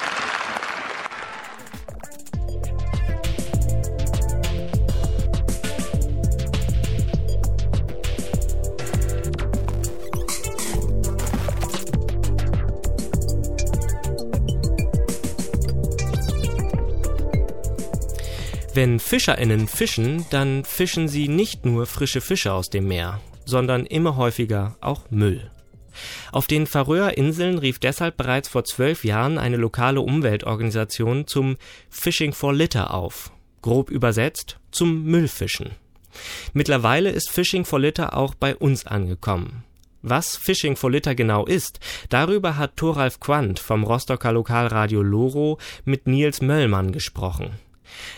Wenn 18.76 19.00
FischerInnen 19.00 19.68
fischen, 19.68 20.26
dann 20.32 20.66
fischen 20.66 21.08
sie 21.08 21.28
nicht 21.28 21.64
nur 21.64 21.86
frische 21.86 22.22
Fische 22.22 22.54
aus 22.54 22.72
dem 22.72 22.88
Meer, 22.88 23.22
sondern 23.46 23.86
immer 23.86 24.16
häufiger 24.16 24.78
auch 24.82 25.12
Müll. 25.12 25.52
Auf 26.32 26.48
den 26.48 26.66
Färöer 26.66 27.16
Inseln 27.16 27.60
rief 27.60 27.78
deshalb 27.78 28.18
bereits 28.18 28.50
vor 28.50 28.64
zwölf 28.64 29.06
Jahren 29.06 29.38
eine 29.38 29.58
lokale 29.58 30.02
Umweltorganisation 30.02 31.28
zum 31.28 31.58
Fishing 31.92 32.34
for 32.34 32.52
Litter 32.52 32.96
auf. 32.96 33.32
Grob 33.62 33.92
übersetzt 33.92 34.58
zum 34.72 35.04
Müllfischen. 35.04 35.70
Mittlerweile 36.54 37.12
ist 37.12 37.30
Fishing 37.30 37.66
for 37.66 37.80
Litter 37.80 38.18
auch 38.18 38.34
bei 38.34 38.56
uns 38.56 38.88
angekommen. 38.88 39.64
Was 40.02 40.36
Fishing 40.36 40.76
for 40.76 40.90
Litter 40.90 41.14
genau 41.14 41.46
ist, 41.46 41.80
darüber 42.10 42.58
hat 42.58 42.76
Thoralf 42.76 43.20
Quandt 43.20 43.60
vom 43.60 43.84
Rostocker 43.84 44.32
Lokalradio 44.32 45.04
Loro 45.04 45.60
mit 45.86 46.08
Nils 46.08 46.42
Möllmann 46.42 46.92
gesprochen. 46.92 47.52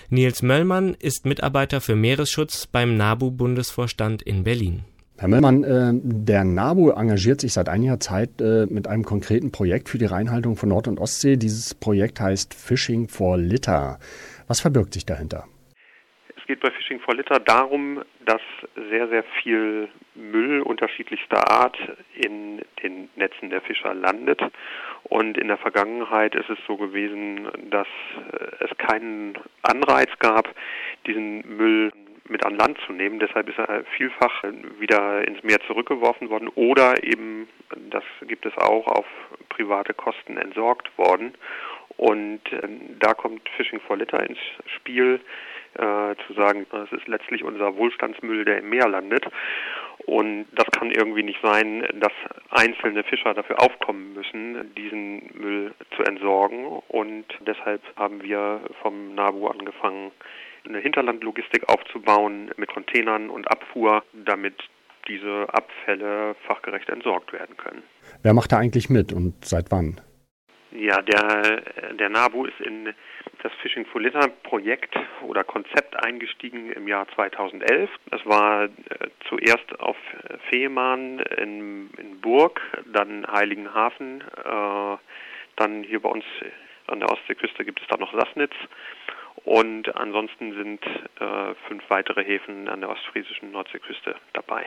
Nils 0.10 0.42
Möllmann 0.42 0.96
ist 1.00 1.26
Mitarbeiter 1.26 1.82
für 1.82 1.96
Meeresschutz 1.96 2.68
beim 2.68 2.96
NABU-Bundesvorstand 2.98 4.22
in 4.22 4.44
Berlin. 4.44 4.84
Herr 5.18 5.30
Möllmann, 5.30 5.64
äh, 5.64 5.92
der 5.94 6.44
NABU 6.44 6.92
engagiert 6.92 7.40
sich 7.40 7.54
seit 7.54 7.70
einiger 7.70 8.02
Zeit 8.02 8.42
äh, 8.42 8.66
mit 8.66 8.88
einem 8.88 9.04
konkreten 9.04 9.50
Projekt 9.50 9.88
für 9.88 9.98
die 9.98 10.06
Reinhaltung 10.06 10.58
von 10.58 10.68
Nord- 10.68 10.90
und 10.90 11.00
Ostsee. 11.00 11.38
Dieses 11.38 11.74
Projekt 11.74 12.20
heißt 12.20 12.54
Fishing 12.54 13.08
for 13.08 13.38
Litter. 13.38 13.98
Was 14.48 14.60
verbirgt 14.60 14.94
sich 14.94 15.06
dahinter? 15.06 15.46
Es 16.36 16.46
geht 16.48 16.60
bei 16.60 16.70
Fishing 16.70 17.00
for 17.00 17.16
Litter 17.16 17.40
darum, 17.40 18.04
dass 18.26 18.42
sehr, 18.90 19.08
sehr 19.08 19.24
viel 19.42 19.88
Müll 20.16 20.62
unterschiedlichster 20.62 21.50
Art 21.50 21.78
in 22.14 22.55
den 22.86 23.10
Netzen 23.16 23.50
der 23.50 23.62
Fischer 23.62 23.94
landet. 23.94 24.42
Und 25.04 25.38
in 25.38 25.48
der 25.48 25.58
Vergangenheit 25.58 26.36
ist 26.36 26.50
es 26.50 26.58
so 26.68 26.78
gewesen, 26.78 27.48
dass 27.70 27.88
äh, 28.32 28.66
es 28.66 28.78
keinen 28.78 29.38
Anreiz 29.62 30.10
gab, 30.20 30.54
diesen 31.06 31.58
Müll 31.58 31.92
mit 32.28 32.46
an 32.46 32.58
Land 32.58 32.80
zu 32.86 32.94
nehmen. 32.94 33.20
Deshalb 33.20 33.50
ist 33.50 33.60
er 33.60 33.84
vielfach 33.98 34.44
wieder 34.80 35.28
ins 35.28 35.44
Meer 35.44 35.60
zurückgeworfen 35.68 36.30
worden 36.30 36.50
oder 36.56 37.04
eben, 37.04 37.48
das 37.92 38.04
gibt 38.28 38.46
es 38.46 38.58
auch, 38.58 38.88
auf 38.88 39.06
private 39.50 39.94
Kosten 39.94 40.38
entsorgt 40.38 40.98
worden. 40.98 41.34
Und 41.98 42.42
äh, 42.52 42.68
da 43.00 43.14
kommt 43.14 43.48
Fishing 43.58 43.80
for 43.82 43.98
Litter 43.98 44.28
ins 44.28 44.40
Spiel, 44.76 45.22
äh, 45.76 46.16
zu 46.28 46.34
sagen, 46.34 46.66
das 46.72 46.92
ist 46.92 47.08
letztlich 47.08 47.44
unser 47.44 47.76
Wohlstandsmüll, 47.76 48.46
der 48.46 48.60
im 48.60 48.70
Meer 48.70 48.88
landet. 48.88 49.26
Und 50.06 50.46
das 50.54 50.66
kann 50.72 50.92
irgendwie 50.92 51.24
nicht 51.24 51.40
sein, 51.42 51.84
dass 52.00 52.12
einzelne 52.50 53.04
Fischer 53.04 53.34
dafür 53.34 53.62
aufkommen 53.62 54.14
müssen, 54.14 54.74
diesen 54.76 55.30
Müll 55.34 55.74
zu 55.96 56.04
entsorgen. 56.04 56.66
Und 56.88 57.26
deshalb 57.46 57.82
haben 57.96 58.22
wir 58.22 58.62
vom 58.82 59.16
NABU 59.16 59.48
angefangen, 59.48 60.12
eine 60.68 60.80
Hinterlandlogistik 60.80 61.70
aufzubauen 61.70 62.52
mit 62.58 62.70
Containern 62.74 63.30
und 63.30 63.50
Abfuhr, 63.50 64.04
damit 64.14 64.56
diese 65.08 65.48
Abfälle 65.52 66.36
fachgerecht 66.48 66.90
entsorgt 66.90 67.32
werden 67.34 67.56
können. 67.58 67.84
Wer 68.24 68.34
macht 68.34 68.52
da 68.52 68.58
eigentlich 68.58 68.90
mit 68.90 69.14
und 69.14 69.46
seit 69.46 69.72
wann? 69.72 70.02
Ja, 70.78 71.02
der, 71.02 71.62
der 71.94 72.10
NABU 72.10 72.46
ist 72.46 72.60
in 72.60 72.94
das 73.42 73.54
Fishing 73.62 73.86
for 73.86 74.02
Litter 74.02 74.28
Projekt 74.44 74.94
oder 75.22 75.44
Konzept 75.44 75.96
eingestiegen 76.04 76.72
im 76.72 76.88
Jahr 76.88 77.08
2011. 77.16 77.90
Es 78.12 78.26
war 78.26 78.66
äh, 78.66 78.70
zuerst 79.30 79.80
auf 79.80 79.96
Fehmarn 80.50 81.20
in, 81.38 81.90
in 81.98 82.20
Burg, 82.20 82.60
dann 82.92 83.26
Heiligenhafen, 83.28 84.22
äh, 84.22 84.98
dann 85.56 85.84
hier 85.84 86.02
bei 86.02 86.10
uns 86.10 86.26
an 86.88 87.00
der 87.00 87.10
Ostseeküste 87.10 87.64
gibt 87.64 87.82
es 87.82 87.88
dann 87.88 88.02
noch 88.02 88.14
Sassnitz 88.14 88.54
und 89.46 89.96
ansonsten 89.96 90.54
sind 90.54 90.84
äh, 90.86 91.54
fünf 91.68 91.84
weitere 91.90 92.24
Häfen 92.24 92.68
an 92.68 92.82
der 92.82 92.90
ostfriesischen 92.90 93.52
Nordseeküste 93.52 94.16
dabei. 94.34 94.66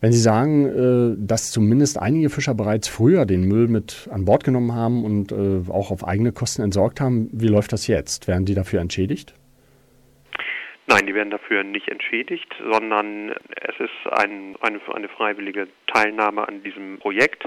Wenn 0.00 0.12
Sie 0.12 0.18
sagen, 0.18 0.64
äh, 0.66 1.16
dass 1.18 1.52
zumindest 1.52 2.00
einige 2.00 2.30
Fischer 2.30 2.54
bereits 2.54 2.88
früher 2.88 3.26
den 3.26 3.44
Müll 3.46 3.68
mit 3.68 4.08
an 4.10 4.24
Bord 4.24 4.42
genommen 4.42 4.74
haben 4.74 5.04
und 5.04 5.30
äh, 5.30 5.70
auch 5.70 5.90
auf 5.90 6.06
eigene 6.08 6.32
Kosten 6.32 6.62
entsorgt 6.62 7.02
haben, 7.02 7.28
wie 7.32 7.48
läuft 7.48 7.72
das 7.72 7.86
jetzt? 7.86 8.26
Werden 8.26 8.46
die 8.46 8.54
dafür 8.54 8.80
entschädigt? 8.80 9.34
Nein, 10.86 11.06
die 11.06 11.14
werden 11.14 11.30
dafür 11.30 11.62
nicht 11.62 11.88
entschädigt, 11.88 12.54
sondern 12.70 13.30
es 13.30 13.78
ist 13.78 14.12
ein, 14.12 14.56
eine, 14.60 14.80
eine 14.92 15.08
freiwillige 15.08 15.68
Teilnahme 15.86 16.46
an 16.46 16.62
diesem 16.62 16.98
Projekt. 16.98 17.44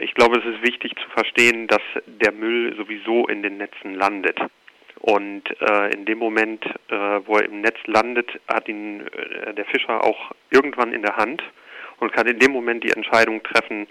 Ich 0.00 0.14
glaube, 0.14 0.38
es 0.38 0.44
ist 0.44 0.62
wichtig 0.62 0.94
zu 0.96 1.08
verstehen, 1.10 1.66
dass 1.66 1.82
der 2.06 2.32
Müll 2.32 2.76
sowieso 2.76 3.26
in 3.26 3.42
den 3.42 3.56
Netzen 3.56 3.94
landet. 3.94 4.38
Und 5.02 5.42
äh, 5.60 5.92
in 5.92 6.04
dem 6.04 6.18
Moment, 6.18 6.64
äh, 6.64 7.20
wo 7.26 7.36
er 7.36 7.44
im 7.44 7.60
Netz 7.60 7.76
landet, 7.86 8.30
hat 8.46 8.68
ihn 8.68 9.00
äh, 9.00 9.52
der 9.52 9.64
Fischer 9.64 10.04
auch 10.04 10.30
irgendwann 10.50 10.92
in 10.92 11.02
der 11.02 11.16
Hand 11.16 11.42
und 11.98 12.12
kann 12.12 12.28
in 12.28 12.38
dem 12.38 12.52
Moment 12.52 12.84
die 12.84 12.92
Entscheidung 12.92 13.42
treffen, 13.42 13.88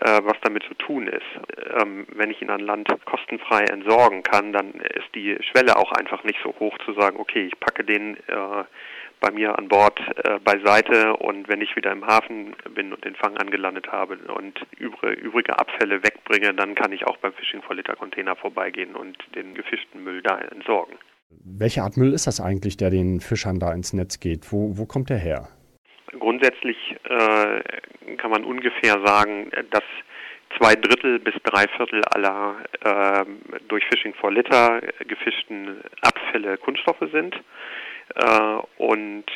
äh, 0.00 0.20
was 0.24 0.36
damit 0.42 0.64
zu 0.64 0.74
tun 0.74 1.06
ist. 1.06 1.22
Ähm, 1.80 2.06
wenn 2.14 2.30
ich 2.30 2.40
ihn 2.42 2.50
an 2.50 2.60
Land 2.60 2.88
kostenfrei 3.04 3.64
entsorgen 3.64 4.22
kann, 4.22 4.52
dann 4.52 4.72
ist 4.72 5.14
die 5.14 5.36
Schwelle 5.50 5.76
auch 5.76 5.92
einfach 5.92 6.24
nicht 6.24 6.38
so 6.42 6.54
hoch 6.58 6.76
zu 6.84 6.92
sagen, 6.94 7.18
okay, 7.18 7.46
ich 7.46 7.58
packe 7.60 7.84
den 7.84 8.16
äh, 8.16 8.64
bei 9.20 9.30
mir 9.30 9.58
an 9.58 9.68
Bord 9.68 10.00
äh, 10.24 10.38
beiseite 10.40 11.14
und 11.16 11.48
wenn 11.48 11.60
ich 11.60 11.76
wieder 11.76 11.92
im 11.92 12.06
Hafen 12.06 12.56
bin 12.74 12.92
und 12.92 13.04
den 13.04 13.14
Fang 13.14 13.36
angelandet 13.36 13.88
habe 13.92 14.16
und 14.34 14.58
übrige, 14.78 15.20
übrige 15.20 15.58
Abfälle 15.58 16.02
wegbringe, 16.02 16.54
dann 16.54 16.74
kann 16.74 16.92
ich 16.92 17.06
auch 17.06 17.18
beim 17.18 17.32
Fishing 17.34 17.62
for 17.62 17.76
Litter 17.76 17.96
Container 17.96 18.34
vorbeigehen 18.36 18.96
und 18.96 19.18
den 19.34 19.54
gefischten 19.54 20.02
Müll 20.02 20.22
da 20.22 20.38
entsorgen. 20.38 20.96
Welche 21.44 21.82
Art 21.82 21.96
Müll 21.96 22.12
ist 22.12 22.26
das 22.26 22.40
eigentlich, 22.40 22.76
der 22.76 22.90
den 22.90 23.20
Fischern 23.20 23.60
da 23.60 23.72
ins 23.72 23.92
Netz 23.92 24.18
geht? 24.18 24.50
Wo, 24.50 24.78
wo 24.78 24.86
kommt 24.86 25.10
der 25.10 25.18
her? 25.18 25.48
Grundsätzlich 26.18 26.76
äh, 27.04 28.16
kann 28.16 28.30
man 28.30 28.44
ungefähr 28.44 29.00
sagen, 29.04 29.50
dass 29.70 29.84
zwei 30.58 30.74
Drittel 30.74 31.18
bis 31.20 31.34
drei 31.44 31.66
Viertel 31.76 32.02
aller 32.04 32.56
äh, 32.82 33.24
durch 33.68 33.84
Fishing 33.86 34.14
for 34.14 34.32
Litter 34.32 34.80
gefischten 35.06 35.80
Abfälle 36.02 36.58
Kunststoffe 36.58 37.08
sind. 37.12 37.36
Äh, 38.14 38.58
und 38.78 39.26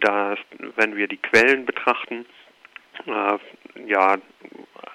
das, 0.00 0.38
wenn 0.76 0.96
wir 0.96 1.06
die 1.06 1.18
Quellen 1.18 1.64
betrachten, 1.64 2.26
äh, 3.06 3.38
ja, 3.86 4.16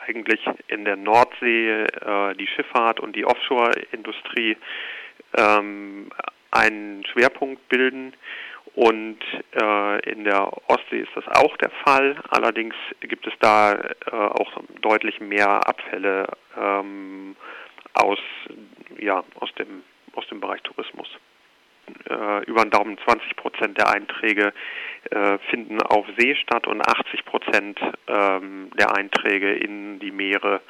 eigentlich 0.05 0.41
in 0.67 0.83
der 0.83 0.97
Nordsee 0.97 1.83
äh, 1.83 2.35
die 2.35 2.47
Schifffahrt 2.47 2.99
und 2.99 3.15
die 3.15 3.25
Offshore-Industrie 3.25 4.57
ähm, 5.37 6.09
einen 6.51 7.05
Schwerpunkt 7.05 7.67
bilden. 7.69 8.13
Und 8.75 9.19
äh, 9.61 10.09
in 10.09 10.23
der 10.23 10.51
Ostsee 10.67 11.01
ist 11.01 11.11
das 11.15 11.27
auch 11.27 11.55
der 11.57 11.69
Fall. 11.85 12.15
Allerdings 12.29 12.73
gibt 13.01 13.27
es 13.27 13.33
da 13.39 13.73
äh, 13.73 14.11
auch 14.11 14.51
deutlich 14.81 15.19
mehr 15.19 15.67
Abfälle 15.67 16.27
ähm, 16.57 17.35
aus, 17.93 18.19
ja, 18.97 19.23
aus, 19.39 19.53
dem, 19.55 19.83
aus 20.15 20.27
dem 20.27 20.39
Bereich 20.39 20.61
Tourismus 20.63 21.07
äh, 22.09 22.43
über 22.45 22.63
den 22.63 22.71
Daumen 22.71 22.97
20 23.05 23.35
Prozent 23.35 23.77
der 23.77 23.89
Einträge 23.89 24.53
äh, 25.11 25.37
finden 25.49 25.81
auf 25.81 26.05
See 26.17 26.35
statt 26.35 26.67
und 26.67 26.81
80 26.81 27.25
Prozent 27.25 27.79
ähm, 28.07 28.71
der 28.79 28.95
Einträge 28.95 29.53
in 29.53 29.99
die 29.99 30.11
Meere 30.11 30.61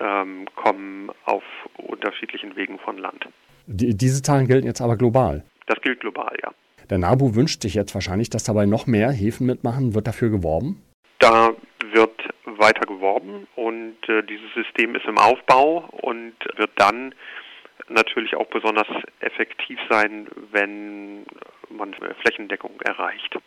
ähm, 0.00 0.46
kommen 0.56 1.10
auf 1.24 1.44
unterschiedlichen 1.76 2.56
Wegen 2.56 2.78
von 2.78 2.98
Land. 2.98 3.28
Die, 3.66 3.96
diese 3.96 4.22
Zahlen 4.22 4.46
gelten 4.46 4.66
jetzt 4.66 4.80
aber 4.80 4.96
global. 4.96 5.44
Das 5.66 5.80
gilt 5.80 6.00
global, 6.00 6.36
ja. 6.42 6.52
Der 6.90 6.98
NABU 6.98 7.34
wünscht 7.34 7.62
sich 7.62 7.74
jetzt 7.74 7.94
wahrscheinlich, 7.94 8.30
dass 8.30 8.44
dabei 8.44 8.66
noch 8.66 8.86
mehr 8.86 9.10
Häfen 9.10 9.46
mitmachen. 9.46 9.94
Wird 9.94 10.06
dafür 10.06 10.30
geworben? 10.30 10.82
Da 11.18 11.52
wird 11.92 12.20
weiter 12.44 12.86
geworben 12.86 13.46
und 13.56 13.96
äh, 14.08 14.22
dieses 14.22 14.52
System 14.54 14.94
ist 14.94 15.04
im 15.06 15.18
Aufbau 15.18 15.88
und 16.02 16.34
wird 16.56 16.70
dann 16.76 17.14
natürlich 17.88 18.34
auch 18.36 18.46
besonders 18.46 18.86
effektiv 19.20 19.78
sein, 19.90 20.28
wenn 20.52 21.24
man 21.70 21.94
Flächendeckung 22.22 22.72
erreicht. 22.82 23.38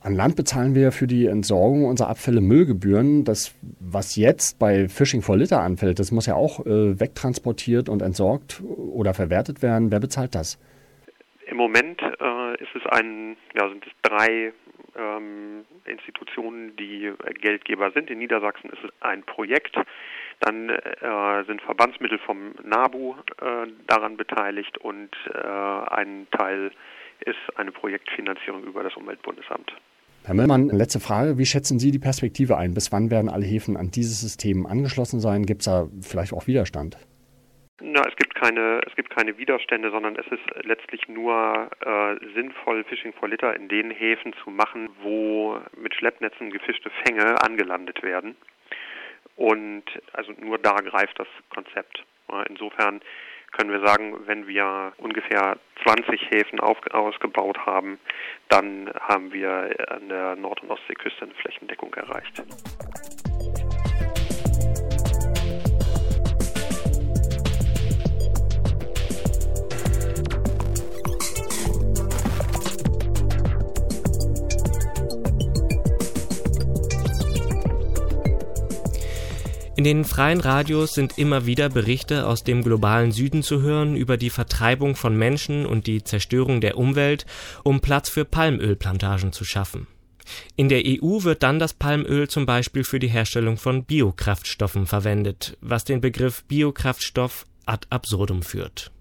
An 0.00 0.14
Land 0.14 0.36
bezahlen 0.36 0.74
wir 0.74 0.92
für 0.92 1.06
die 1.06 1.26
Entsorgung 1.26 1.84
unserer 1.84 2.08
Abfälle 2.08 2.40
Müllgebühren. 2.40 3.24
Das, 3.24 3.54
was 3.80 4.16
jetzt 4.16 4.58
bei 4.58 4.88
Fishing 4.88 5.22
for 5.22 5.36
Litter 5.36 5.60
anfällt, 5.60 5.98
das 5.98 6.10
muss 6.10 6.26
ja 6.26 6.34
auch 6.34 6.64
äh, 6.66 6.98
wegtransportiert 6.98 7.88
und 7.88 8.02
entsorgt 8.02 8.62
oder 8.62 9.14
verwertet 9.14 9.62
werden. 9.62 9.90
Wer 9.90 10.00
bezahlt 10.00 10.34
das? 10.34 10.58
Im 11.46 11.56
Moment 11.56 11.91
es 12.74 12.86
ein, 12.86 13.36
ja, 13.54 13.68
sind 13.68 13.86
es 13.86 13.92
drei 14.02 14.52
ähm, 14.96 15.64
Institutionen, 15.84 16.76
die 16.76 17.12
Geldgeber 17.40 17.90
sind. 17.92 18.10
In 18.10 18.18
Niedersachsen 18.18 18.70
ist 18.70 18.84
es 18.84 18.90
ein 19.00 19.22
Projekt. 19.22 19.76
Dann 20.40 20.68
äh, 20.70 21.44
sind 21.46 21.62
Verbandsmittel 21.62 22.18
vom 22.18 22.54
NABU 22.64 23.14
äh, 23.40 23.68
daran 23.86 24.16
beteiligt 24.16 24.76
und 24.78 25.10
äh, 25.32 25.38
ein 25.38 26.26
Teil 26.32 26.72
ist 27.20 27.38
eine 27.56 27.70
Projektfinanzierung 27.70 28.64
über 28.64 28.82
das 28.82 28.96
Umweltbundesamt. 28.96 29.72
Herr 30.24 30.34
Müllmann, 30.34 30.68
letzte 30.68 31.00
Frage. 31.00 31.38
Wie 31.38 31.46
schätzen 31.46 31.78
Sie 31.78 31.90
die 31.90 31.98
Perspektive 31.98 32.56
ein? 32.56 32.74
Bis 32.74 32.92
wann 32.92 33.10
werden 33.10 33.28
alle 33.28 33.44
Häfen 33.44 33.76
an 33.76 33.90
dieses 33.90 34.20
System 34.20 34.66
angeschlossen 34.66 35.20
sein? 35.20 35.46
Gibt 35.46 35.62
es 35.62 35.66
da 35.66 35.88
vielleicht 36.00 36.32
auch 36.32 36.46
Widerstand? 36.46 36.96
Na, 37.84 38.00
es 38.06 38.14
gibt 38.14 38.36
keine, 38.36 38.80
es 38.86 38.94
gibt 38.94 39.10
keine 39.10 39.36
Widerstände, 39.38 39.90
sondern 39.90 40.14
es 40.14 40.26
ist 40.28 40.64
letztlich 40.64 41.08
nur 41.08 41.68
äh, 41.80 42.16
sinnvoll, 42.32 42.84
Fishing 42.84 43.12
for 43.12 43.28
Litter 43.28 43.56
in 43.56 43.68
den 43.68 43.90
Häfen 43.90 44.32
zu 44.44 44.50
machen, 44.50 44.88
wo 45.02 45.60
mit 45.76 45.92
Schleppnetzen 45.96 46.50
gefischte 46.50 46.90
Fänge 47.04 47.42
angelandet 47.42 48.04
werden. 48.04 48.36
Und 49.34 49.82
also 50.12 50.30
nur 50.38 50.58
da 50.58 50.76
greift 50.76 51.18
das 51.18 51.26
Konzept. 51.50 52.04
Insofern 52.48 53.00
können 53.50 53.70
wir 53.70 53.84
sagen, 53.84 54.26
wenn 54.26 54.46
wir 54.46 54.92
ungefähr 54.98 55.58
20 55.82 56.30
Häfen 56.30 56.60
auf, 56.60 56.78
ausgebaut 56.92 57.58
haben, 57.66 57.98
dann 58.48 58.90
haben 59.00 59.32
wir 59.32 59.74
an 59.88 60.08
der 60.08 60.36
Nord- 60.36 60.62
und 60.62 60.70
Ostseeküste 60.70 61.24
eine 61.24 61.34
Flächendeckung 61.34 61.92
erreicht. 61.94 62.42
In 79.74 79.84
den 79.84 80.04
freien 80.04 80.40
Radios 80.40 80.92
sind 80.92 81.16
immer 81.16 81.46
wieder 81.46 81.70
Berichte 81.70 82.26
aus 82.26 82.44
dem 82.44 82.62
globalen 82.62 83.10
Süden 83.10 83.42
zu 83.42 83.62
hören 83.62 83.96
über 83.96 84.18
die 84.18 84.28
Vertreibung 84.28 84.96
von 84.96 85.16
Menschen 85.16 85.64
und 85.64 85.86
die 85.86 86.04
Zerstörung 86.04 86.60
der 86.60 86.76
Umwelt, 86.76 87.24
um 87.64 87.80
Platz 87.80 88.10
für 88.10 88.26
Palmölplantagen 88.26 89.32
zu 89.32 89.44
schaffen. 89.44 89.86
In 90.56 90.68
der 90.68 90.82
EU 90.84 91.22
wird 91.22 91.42
dann 91.42 91.58
das 91.58 91.72
Palmöl 91.72 92.28
zum 92.28 92.44
Beispiel 92.44 92.84
für 92.84 92.98
die 92.98 93.08
Herstellung 93.08 93.56
von 93.56 93.84
Biokraftstoffen 93.84 94.86
verwendet, 94.86 95.56
was 95.62 95.84
den 95.84 96.02
Begriff 96.02 96.44
Biokraftstoff 96.44 97.46
ad 97.64 97.86
absurdum 97.88 98.42
führt. 98.42 98.92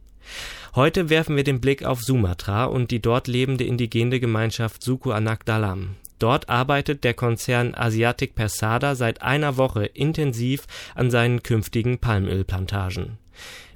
Heute 0.74 1.10
werfen 1.10 1.36
wir 1.36 1.44
den 1.44 1.60
Blick 1.60 1.84
auf 1.84 2.02
Sumatra 2.02 2.64
und 2.64 2.92
die 2.92 3.02
dort 3.02 3.28
lebende 3.28 3.66
indigene 3.66 4.22
Gemeinschaft 4.22 4.82
Suku 4.84 5.12
Anak 5.12 5.46
Dalam. 5.46 5.98
Dort 6.22 6.50
arbeitet 6.50 7.04
der 7.04 7.16
Konzern 7.16 7.74
Asiatic 7.74 8.36
Persada 8.36 8.94
seit 8.94 9.24
einer 9.24 9.58
Woche 9.58 9.86
intensiv 9.86 10.68
an 10.94 11.10
seinen 11.10 11.42
künftigen 11.42 11.98
Palmölplantagen. 11.98 13.18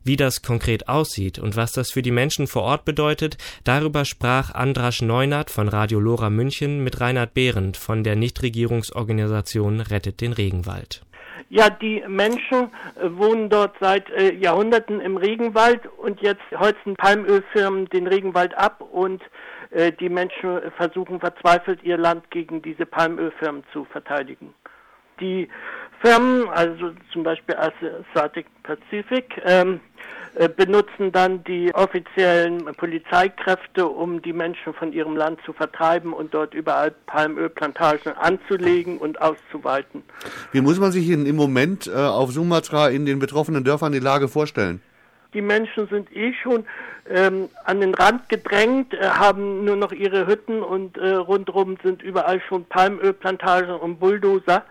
Wie 0.04 0.16
das 0.16 0.44
konkret 0.44 0.88
aussieht 0.88 1.40
und 1.40 1.56
was 1.56 1.72
das 1.72 1.90
für 1.90 2.04
die 2.04 2.12
Menschen 2.12 2.46
vor 2.46 2.62
Ort 2.62 2.86
bedeutet, 2.86 3.40
darüber 3.64 4.06
sprach 4.06 4.54
Andrasch 4.54 5.02
Neunert 5.02 5.50
von 5.50 5.68
Radio 5.68 6.00
Lora 6.00 6.30
München 6.30 6.84
mit 6.84 7.02
Reinhard 7.02 7.34
Behrendt 7.34 7.78
von 7.78 8.04
der 8.04 8.16
Nichtregierungsorganisation 8.16 9.82
Rettet 9.82 10.22
den 10.22 10.32
Regenwald. 10.32 11.05
Ja, 11.50 11.70
die 11.70 12.04
Menschen 12.08 12.72
äh, 12.96 13.10
wohnen 13.12 13.50
dort 13.50 13.76
seit 13.80 14.10
äh, 14.10 14.34
Jahrhunderten 14.34 15.00
im 15.00 15.18
Regenwald 15.18 15.82
und 15.98 16.22
jetzt 16.22 16.44
holzen 16.56 16.96
Palmölfirmen 16.96 17.88
den 17.90 18.08
Regenwald 18.08 18.58
ab 18.58 18.82
und 18.82 19.22
äh, 19.72 19.92
die 19.92 20.10
Menschen 20.10 20.72
versuchen 20.78 21.20
verzweifelt 21.20 21.84
ihr 21.84 21.98
Land 21.98 22.30
gegen 22.32 22.62
diese 22.62 22.86
Palmölfirmen 22.86 23.64
zu 23.74 23.86
verteidigen. 23.86 24.54
Die 25.20 25.48
Firmen, 26.06 26.48
also 26.50 26.92
zum 27.12 27.24
Beispiel 27.24 27.56
Asiatic 27.56 28.46
Pacific, 28.62 29.42
ähm, 29.44 29.80
äh, 30.36 30.48
benutzen 30.50 31.12
dann 31.12 31.44
die 31.46 31.74
offiziellen 31.74 32.66
Polizeikräfte, 32.76 33.88
um 33.88 34.22
die 34.22 34.34
Menschen 34.34 34.74
von 34.74 34.94
ihrem 34.94 35.16
Land 35.16 35.40
zu 35.46 35.54
vertreiben 35.54 36.14
und 36.14 36.34
dort 36.34 36.54
überall 36.54 36.92
Palmölplantagen 37.08 38.12
anzulegen 38.18 39.00
und 39.00 39.20
auszuweiten. 39.20 40.04
Wie 40.52 40.62
muss 40.62 40.80
man 40.80 40.92
sich 40.92 41.10
in, 41.10 41.26
im 41.26 41.38
Moment 41.38 41.88
äh, 41.88 41.96
auf 41.96 42.32
Sumatra 42.32 42.90
in 42.90 43.06
den 43.06 43.18
betroffenen 43.18 43.64
Dörfern 43.64 43.92
die 43.92 44.00
Lage 44.00 44.28
vorstellen? 44.28 44.82
Die 45.34 45.42
Menschen 45.42 45.88
sind 45.88 46.16
eh 46.16 46.34
schon 46.34 46.66
ähm, 47.10 47.50
an 47.64 47.82
den 47.82 47.96
Rand 47.96 48.30
gedrängt, 48.30 48.94
äh, 48.94 49.08
haben 49.08 49.66
nur 49.66 49.76
noch 49.76 49.92
ihre 49.92 50.28
Hütten 50.28 50.62
und 50.62 50.98
äh, 50.98 51.14
rundherum 51.14 51.78
sind 51.82 52.04
überall 52.04 52.42
schon 52.48 52.66
Palmölplantagen 52.66 53.74
und 53.76 54.00
Bulldozer. 54.00 54.64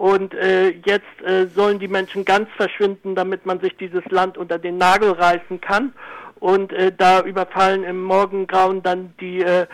Und 0.00 0.32
äh, 0.32 0.70
jetzt 0.86 1.20
äh, 1.26 1.46
sollen 1.54 1.78
die 1.78 1.86
Menschen 1.86 2.24
ganz 2.24 2.48
verschwinden, 2.56 3.14
damit 3.14 3.44
man 3.44 3.60
sich 3.60 3.76
dieses 3.76 4.02
Land 4.06 4.38
unter 4.38 4.58
den 4.58 4.78
Nagel 4.78 5.10
reißen 5.10 5.60
kann. 5.60 5.92
Und 6.36 6.72
äh, 6.72 6.90
da 6.96 7.20
überfallen 7.20 7.84
im 7.84 8.02
Morgengrauen 8.02 8.82
dann 8.82 9.12
die 9.20 9.42
äh, 9.42 9.66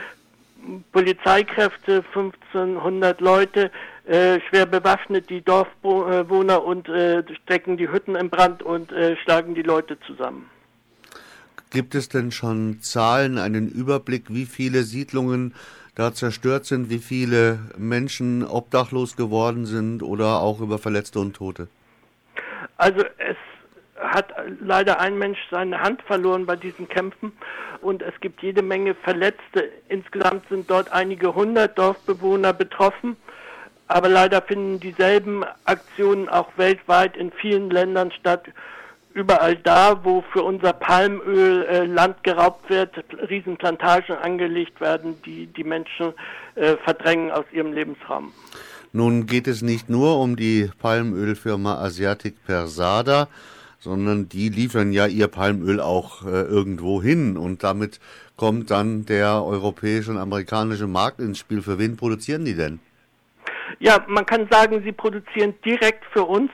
Polizeikräfte, 0.90 2.04
1500 2.12 3.20
Leute, 3.20 3.70
äh, 4.06 4.40
schwer 4.48 4.66
bewaffnet, 4.66 5.30
die 5.30 5.42
Dorfbewohner 5.42 6.64
und 6.64 6.88
äh, 6.88 7.22
stecken 7.44 7.76
die 7.76 7.88
Hütten 7.88 8.16
in 8.16 8.28
Brand 8.28 8.64
und 8.64 8.90
äh, 8.90 9.16
schlagen 9.22 9.54
die 9.54 9.62
Leute 9.62 9.96
zusammen. 10.08 10.50
Gibt 11.70 11.94
es 11.94 12.08
denn 12.08 12.32
schon 12.32 12.80
Zahlen, 12.80 13.38
einen 13.38 13.68
Überblick, 13.68 14.24
wie 14.30 14.46
viele 14.46 14.82
Siedlungen 14.82 15.54
da 15.96 16.12
zerstört 16.12 16.66
sind, 16.66 16.90
wie 16.90 16.98
viele 16.98 17.58
Menschen 17.76 18.46
obdachlos 18.46 19.16
geworden 19.16 19.66
sind 19.66 20.02
oder 20.02 20.40
auch 20.40 20.60
über 20.60 20.78
Verletzte 20.78 21.18
und 21.18 21.34
Tote? 21.34 21.68
Also 22.76 23.02
es 23.18 23.36
hat 23.98 24.32
leider 24.60 25.00
ein 25.00 25.18
Mensch 25.18 25.38
seine 25.50 25.80
Hand 25.80 26.02
verloren 26.02 26.46
bei 26.46 26.54
diesen 26.54 26.86
Kämpfen 26.88 27.32
und 27.80 28.02
es 28.02 28.12
gibt 28.20 28.42
jede 28.42 28.62
Menge 28.62 28.94
Verletzte. 28.94 29.70
Insgesamt 29.88 30.46
sind 30.50 30.70
dort 30.70 30.92
einige 30.92 31.34
hundert 31.34 31.78
Dorfbewohner 31.78 32.52
betroffen. 32.52 33.16
Aber 33.88 34.08
leider 34.08 34.42
finden 34.42 34.80
dieselben 34.80 35.44
Aktionen 35.64 36.28
auch 36.28 36.48
weltweit 36.56 37.16
in 37.16 37.30
vielen 37.30 37.70
Ländern 37.70 38.10
statt 38.10 38.48
überall 39.16 39.56
da, 39.56 40.04
wo 40.04 40.22
für 40.32 40.42
unser 40.42 40.74
Palmöl 40.74 41.64
äh, 41.64 41.86
Land 41.86 42.22
geraubt 42.22 42.68
wird, 42.68 42.90
Riesenplantagen 43.30 44.14
angelegt 44.14 44.78
werden, 44.80 45.20
die 45.24 45.46
die 45.46 45.64
Menschen 45.64 46.12
äh, 46.54 46.76
verdrängen 46.84 47.30
aus 47.30 47.46
ihrem 47.50 47.72
Lebensraum. 47.72 48.32
Nun 48.92 49.26
geht 49.26 49.48
es 49.48 49.62
nicht 49.62 49.88
nur 49.88 50.20
um 50.20 50.36
die 50.36 50.70
Palmölfirma 50.80 51.76
Asiatic 51.76 52.44
Persada, 52.44 53.28
sondern 53.78 54.28
die 54.28 54.50
liefern 54.50 54.92
ja 54.92 55.06
ihr 55.06 55.28
Palmöl 55.28 55.80
auch 55.80 56.24
äh, 56.26 56.42
irgendwo 56.42 57.02
hin 57.02 57.38
und 57.38 57.64
damit 57.64 58.00
kommt 58.36 58.70
dann 58.70 59.06
der 59.06 59.42
europäische 59.42 60.10
und 60.10 60.18
amerikanische 60.18 60.86
Markt 60.86 61.20
ins 61.20 61.38
Spiel. 61.38 61.62
Für 61.62 61.78
wen 61.78 61.96
produzieren 61.96 62.44
die 62.44 62.54
denn? 62.54 62.80
Ja, 63.78 64.04
man 64.08 64.26
kann 64.26 64.46
sagen, 64.50 64.82
sie 64.84 64.92
produzieren 64.92 65.54
direkt 65.64 66.04
für 66.12 66.24
uns 66.24 66.50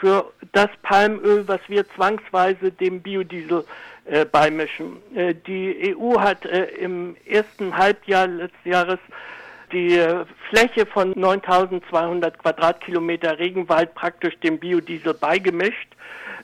für 0.00 0.32
das 0.52 0.68
Palmöl, 0.82 1.46
was 1.46 1.60
wir 1.68 1.88
zwangsweise 1.90 2.72
dem 2.72 3.02
Biodiesel 3.02 3.64
äh, 4.06 4.24
beimischen. 4.24 4.96
Äh, 5.14 5.34
die 5.34 5.94
EU 5.94 6.18
hat 6.18 6.44
äh, 6.46 6.64
im 6.80 7.16
ersten 7.26 7.76
Halbjahr 7.76 8.26
letzten 8.26 8.68
Jahres 8.68 8.98
die 9.72 9.96
äh, 9.96 10.24
Fläche 10.48 10.86
von 10.86 11.12
9200 11.14 12.38
Quadratkilometer 12.38 13.38
Regenwald 13.38 13.94
praktisch 13.94 14.38
dem 14.40 14.58
Biodiesel 14.58 15.14
beigemischt. 15.14 15.88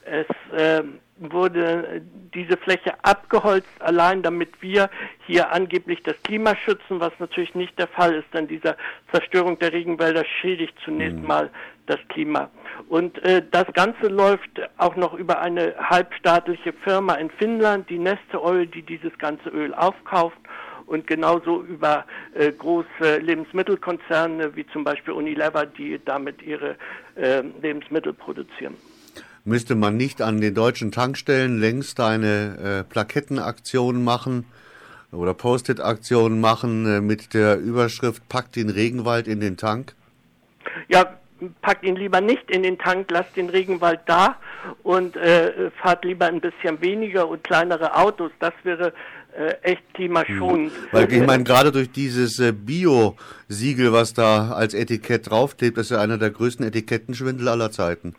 Es 0.04 0.26
ähm, 0.56 1.00
wurde 1.18 2.02
diese 2.34 2.56
Fläche 2.56 2.92
abgeholzt, 3.02 3.68
allein 3.80 4.22
damit 4.22 4.60
wir 4.60 4.90
hier 5.26 5.52
angeblich 5.52 6.02
das 6.02 6.20
Klima 6.22 6.54
schützen, 6.56 7.00
was 7.00 7.12
natürlich 7.18 7.54
nicht 7.54 7.78
der 7.78 7.88
Fall 7.88 8.14
ist, 8.14 8.32
denn 8.34 8.48
diese 8.48 8.76
Zerstörung 9.12 9.58
der 9.58 9.72
Regenwälder 9.72 10.24
schädigt 10.24 10.74
zunächst 10.84 11.18
mhm. 11.18 11.26
mal 11.26 11.50
das 11.86 11.98
Klima. 12.08 12.50
Und 12.88 13.22
äh, 13.24 13.42
das 13.50 13.66
Ganze 13.72 14.08
läuft 14.08 14.50
auch 14.76 14.96
noch 14.96 15.14
über 15.14 15.40
eine 15.40 15.74
halbstaatliche 15.78 16.72
Firma 16.72 17.14
in 17.14 17.30
Finnland, 17.30 17.88
die 17.88 17.98
Neste 17.98 18.42
Oil, 18.42 18.66
die 18.66 18.82
dieses 18.82 19.16
ganze 19.18 19.48
Öl 19.48 19.72
aufkauft 19.74 20.38
und 20.86 21.06
genauso 21.06 21.62
über 21.62 22.04
äh, 22.34 22.52
große 22.52 23.18
Lebensmittelkonzerne 23.18 24.54
wie 24.54 24.66
zum 24.68 24.84
Beispiel 24.84 25.14
Unilever, 25.14 25.66
die 25.66 26.00
damit 26.04 26.42
ihre 26.42 26.76
äh, 27.16 27.42
Lebensmittel 27.62 28.12
produzieren. 28.12 28.76
Müsste 29.46 29.76
man 29.76 29.96
nicht 29.96 30.22
an 30.22 30.40
den 30.40 30.56
deutschen 30.56 30.90
Tankstellen 30.90 31.60
längst 31.60 32.00
eine 32.00 32.80
äh, 32.80 32.92
Plakettenaktion 32.92 34.02
machen 34.02 34.44
oder 35.12 35.34
Post-it-Aktion 35.34 36.40
machen 36.40 36.84
äh, 36.84 37.00
mit 37.00 37.32
der 37.32 37.56
Überschrift 37.56 38.28
Packt 38.28 38.56
den 38.56 38.70
Regenwald 38.70 39.28
in 39.28 39.38
den 39.38 39.56
Tank? 39.56 39.94
Ja, 40.88 41.16
packt 41.62 41.84
ihn 41.84 41.94
lieber 41.94 42.20
nicht 42.20 42.50
in 42.50 42.64
den 42.64 42.76
Tank, 42.76 43.08
lasst 43.12 43.36
den 43.36 43.48
Regenwald 43.48 44.00
da 44.06 44.36
und 44.82 45.14
äh, 45.14 45.70
fahrt 45.80 46.04
lieber 46.04 46.26
ein 46.26 46.40
bisschen 46.40 46.80
weniger 46.80 47.28
und 47.28 47.44
kleinere 47.44 47.94
Autos. 47.94 48.32
Das 48.40 48.52
wäre 48.64 48.92
äh, 49.38 49.54
echt 49.62 49.94
klimaschonend. 49.94 50.72
Mhm. 50.72 50.88
Weil 50.90 51.12
ich 51.12 51.24
meine, 51.24 51.44
gerade 51.44 51.70
durch 51.70 51.92
dieses 51.92 52.40
äh, 52.40 52.50
Bio-Siegel, 52.50 53.92
was 53.92 54.12
da 54.12 54.50
als 54.50 54.74
Etikett 54.74 55.30
draufklebt, 55.30 55.78
ist 55.78 55.92
ja 55.92 56.00
einer 56.00 56.18
der 56.18 56.30
größten 56.30 56.66
Etikettenschwindel 56.66 57.46
aller 57.46 57.70
Zeiten. 57.70 58.16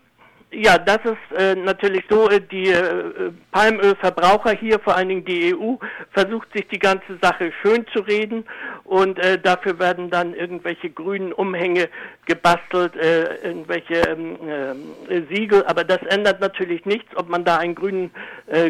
Ja, 0.50 0.78
das 0.78 1.00
ist 1.04 1.38
äh, 1.38 1.56
natürlich 1.56 2.06
so. 2.10 2.30
Äh, 2.30 2.40
die 2.40 2.70
äh, 2.70 3.32
Palmölverbraucher 3.52 4.52
hier, 4.52 4.80
vor 4.80 4.96
allen 4.96 5.10
Dingen 5.10 5.26
die 5.26 5.54
EU, 5.54 5.76
versucht 6.12 6.54
sich 6.54 6.66
die 6.70 6.80
ganze 6.80 7.18
Sache 7.22 7.52
schön 7.62 7.86
zu 7.92 8.00
reden 8.00 8.46
und 8.86 9.20
äh, 9.20 9.38
dafür 9.38 9.78
werden 9.78 10.10
dann 10.10 10.34
irgendwelche 10.34 10.90
grünen 10.90 11.34
Umhänge 11.34 11.90
gebastelt, 12.26 12.96
äh, 12.96 13.36
irgendwelche 13.44 13.96
ähm, 13.96 14.38
äh, 15.10 15.22
Siegel. 15.30 15.66
Aber 15.66 15.84
das 15.84 16.02
ändert 16.04 16.40
natürlich 16.40 16.86
nichts, 16.86 17.16
ob 17.18 17.28
man 17.28 17.44
da 17.44 17.58
ein 17.58 17.76
grün, 17.76 18.12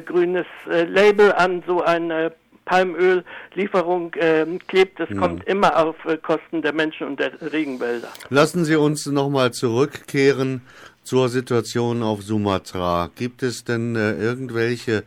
grünes 0.06 0.46
Label 0.66 1.34
an 1.34 1.64
so 1.68 1.84
eine 1.84 2.32
Palmöllieferung 2.68 4.14
äh, 4.16 4.46
klebt, 4.68 5.00
das 5.00 5.10
ja. 5.10 5.16
kommt 5.16 5.48
immer 5.48 5.78
auf 5.78 5.96
äh, 6.06 6.18
Kosten 6.18 6.62
der 6.62 6.74
Menschen 6.74 7.08
und 7.08 7.20
der 7.20 7.32
Regenwälder. 7.42 8.10
Lassen 8.30 8.66
Sie 8.66 8.76
uns 8.76 9.06
nochmal 9.08 9.52
zurückkehren 9.52 10.62
zur 11.08 11.30
Situation 11.30 12.04
auf 12.04 12.22
Sumatra. 12.22 13.10
Gibt 13.16 13.42
es 13.42 13.64
denn 13.64 13.96
äh, 13.96 14.16
irgendwelche 14.16 15.06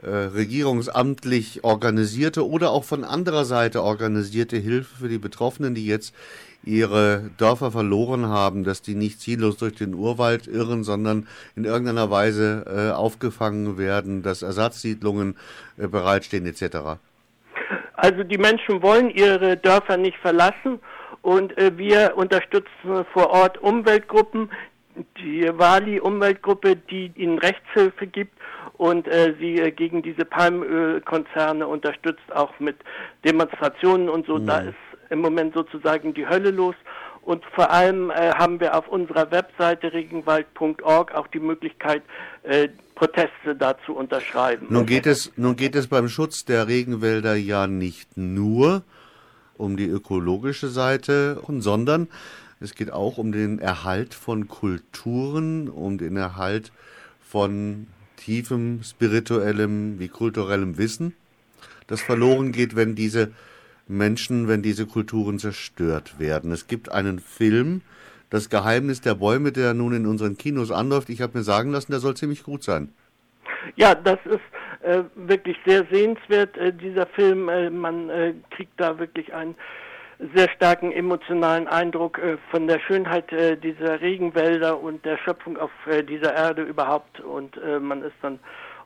äh, 0.00 0.08
regierungsamtlich 0.08 1.64
organisierte 1.64 2.48
oder 2.48 2.70
auch 2.70 2.84
von 2.84 3.02
anderer 3.02 3.44
Seite 3.44 3.82
organisierte 3.82 4.56
Hilfe 4.58 4.96
für 5.00 5.08
die 5.08 5.18
Betroffenen, 5.18 5.74
die 5.74 5.86
jetzt 5.86 6.14
ihre 6.62 7.30
Dörfer 7.36 7.72
verloren 7.72 8.28
haben, 8.28 8.62
dass 8.62 8.80
die 8.80 8.94
nicht 8.94 9.20
ziellos 9.20 9.56
durch 9.56 9.74
den 9.74 9.94
Urwald 9.94 10.46
irren, 10.46 10.84
sondern 10.84 11.26
in 11.56 11.64
irgendeiner 11.64 12.12
Weise 12.12 12.64
äh, 12.68 12.94
aufgefangen 12.94 13.76
werden, 13.76 14.22
dass 14.22 14.42
Ersatzsiedlungen 14.42 15.36
äh, 15.78 15.88
bereitstehen 15.88 16.46
etc. 16.46 17.00
Also 17.94 18.22
die 18.22 18.38
Menschen 18.38 18.82
wollen 18.82 19.10
ihre 19.10 19.56
Dörfer 19.56 19.96
nicht 19.96 20.18
verlassen 20.18 20.78
und 21.22 21.56
äh, 21.58 21.76
wir 21.76 22.14
unterstützen 22.16 23.04
vor 23.12 23.30
Ort 23.30 23.58
Umweltgruppen, 23.58 24.50
die 25.18 25.50
Wali-Umweltgruppe, 25.52 26.76
die 26.76 27.12
ihnen 27.16 27.38
Rechtshilfe 27.38 28.06
gibt 28.06 28.36
und 28.80 29.06
äh, 29.08 29.34
sie 29.38 29.60
äh, 29.60 29.70
gegen 29.70 30.02
diese 30.02 30.24
Palmölkonzerne 30.24 31.66
unterstützt, 31.66 32.32
auch 32.34 32.58
mit 32.60 32.76
Demonstrationen 33.24 34.08
und 34.08 34.26
so. 34.26 34.38
Mhm. 34.38 34.46
Da 34.46 34.60
ist 34.60 34.74
im 35.10 35.20
Moment 35.20 35.54
sozusagen 35.54 36.14
die 36.14 36.26
Hölle 36.26 36.50
los. 36.50 36.74
Und 37.22 37.44
vor 37.54 37.70
allem 37.70 38.10
äh, 38.10 38.32
haben 38.32 38.58
wir 38.60 38.74
auf 38.74 38.88
unserer 38.88 39.30
Webseite 39.30 39.92
regenwald.org 39.92 41.14
auch 41.14 41.26
die 41.26 41.40
Möglichkeit, 41.40 42.02
äh, 42.42 42.68
Proteste 42.94 43.54
dazu 43.58 43.94
unterschreiben. 43.94 44.66
Nun 44.70 44.86
geht, 44.86 45.06
es, 45.06 45.32
nun 45.36 45.56
geht 45.56 45.74
es 45.74 45.86
beim 45.86 46.08
Schutz 46.08 46.44
der 46.44 46.66
Regenwälder 46.66 47.34
ja 47.34 47.66
nicht 47.66 48.16
nur 48.16 48.82
um 49.56 49.76
die 49.76 49.86
ökologische 49.86 50.68
Seite, 50.68 51.42
sondern 51.46 52.08
es 52.60 52.74
geht 52.74 52.92
auch 52.92 53.18
um 53.18 53.32
den 53.32 53.58
Erhalt 53.58 54.14
von 54.14 54.48
Kulturen, 54.48 55.68
um 55.68 55.98
den 55.98 56.16
Erhalt 56.16 56.72
von 57.20 57.86
tiefem 58.16 58.82
spirituellem 58.82 59.98
wie 59.98 60.08
kulturellem 60.08 60.78
Wissen, 60.78 61.14
das 61.86 62.02
verloren 62.02 62.52
geht, 62.52 62.76
wenn 62.76 62.94
diese 62.94 63.32
Menschen, 63.88 64.46
wenn 64.46 64.62
diese 64.62 64.86
Kulturen 64.86 65.38
zerstört 65.38 66.18
werden. 66.18 66.52
Es 66.52 66.66
gibt 66.68 66.92
einen 66.92 67.18
Film, 67.18 67.82
Das 68.30 68.48
Geheimnis 68.48 69.00
der 69.00 69.16
Bäume, 69.16 69.50
der 69.50 69.74
nun 69.74 69.92
in 69.92 70.06
unseren 70.06 70.38
Kinos 70.38 70.70
anläuft. 70.70 71.10
Ich 71.10 71.20
habe 71.20 71.36
mir 71.36 71.44
sagen 71.44 71.72
lassen, 71.72 71.90
der 71.90 72.00
soll 72.00 72.16
ziemlich 72.16 72.44
gut 72.44 72.62
sein. 72.62 72.92
Ja, 73.74 73.94
das 73.96 74.20
ist 74.24 74.40
äh, 74.82 75.02
wirklich 75.16 75.56
sehr 75.66 75.84
sehenswert, 75.90 76.56
äh, 76.56 76.72
dieser 76.72 77.06
Film. 77.06 77.48
Äh, 77.48 77.70
man 77.70 78.08
äh, 78.08 78.34
kriegt 78.50 78.80
da 78.80 79.00
wirklich 79.00 79.34
einen 79.34 79.56
sehr 80.34 80.48
starken 80.50 80.92
emotionalen 80.92 81.66
Eindruck 81.66 82.18
äh, 82.18 82.36
von 82.50 82.66
der 82.66 82.78
Schönheit 82.80 83.32
äh, 83.32 83.56
dieser 83.56 84.00
Regenwälder 84.00 84.80
und 84.80 85.04
der 85.04 85.16
Schöpfung 85.18 85.56
auf 85.56 85.70
äh, 85.86 86.02
dieser 86.02 86.34
Erde 86.34 86.62
überhaupt. 86.62 87.20
Und 87.20 87.56
äh, 87.56 87.78
man 87.78 88.02
ist 88.02 88.16
dann 88.22 88.38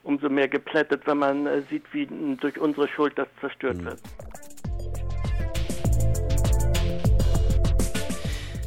umso 0.03 0.29
mehr 0.29 0.49
geplättet, 0.49 1.03
wenn 1.07 1.19
man 1.19 1.47
äh, 1.47 1.63
sieht, 1.63 1.85
wie 1.93 2.07
durch 2.41 2.59
unsere 2.59 2.89
Schuld 2.89 3.15
das 3.17 3.29
zerstört 3.41 3.79
mhm. 3.79 3.85
wird. 3.87 4.01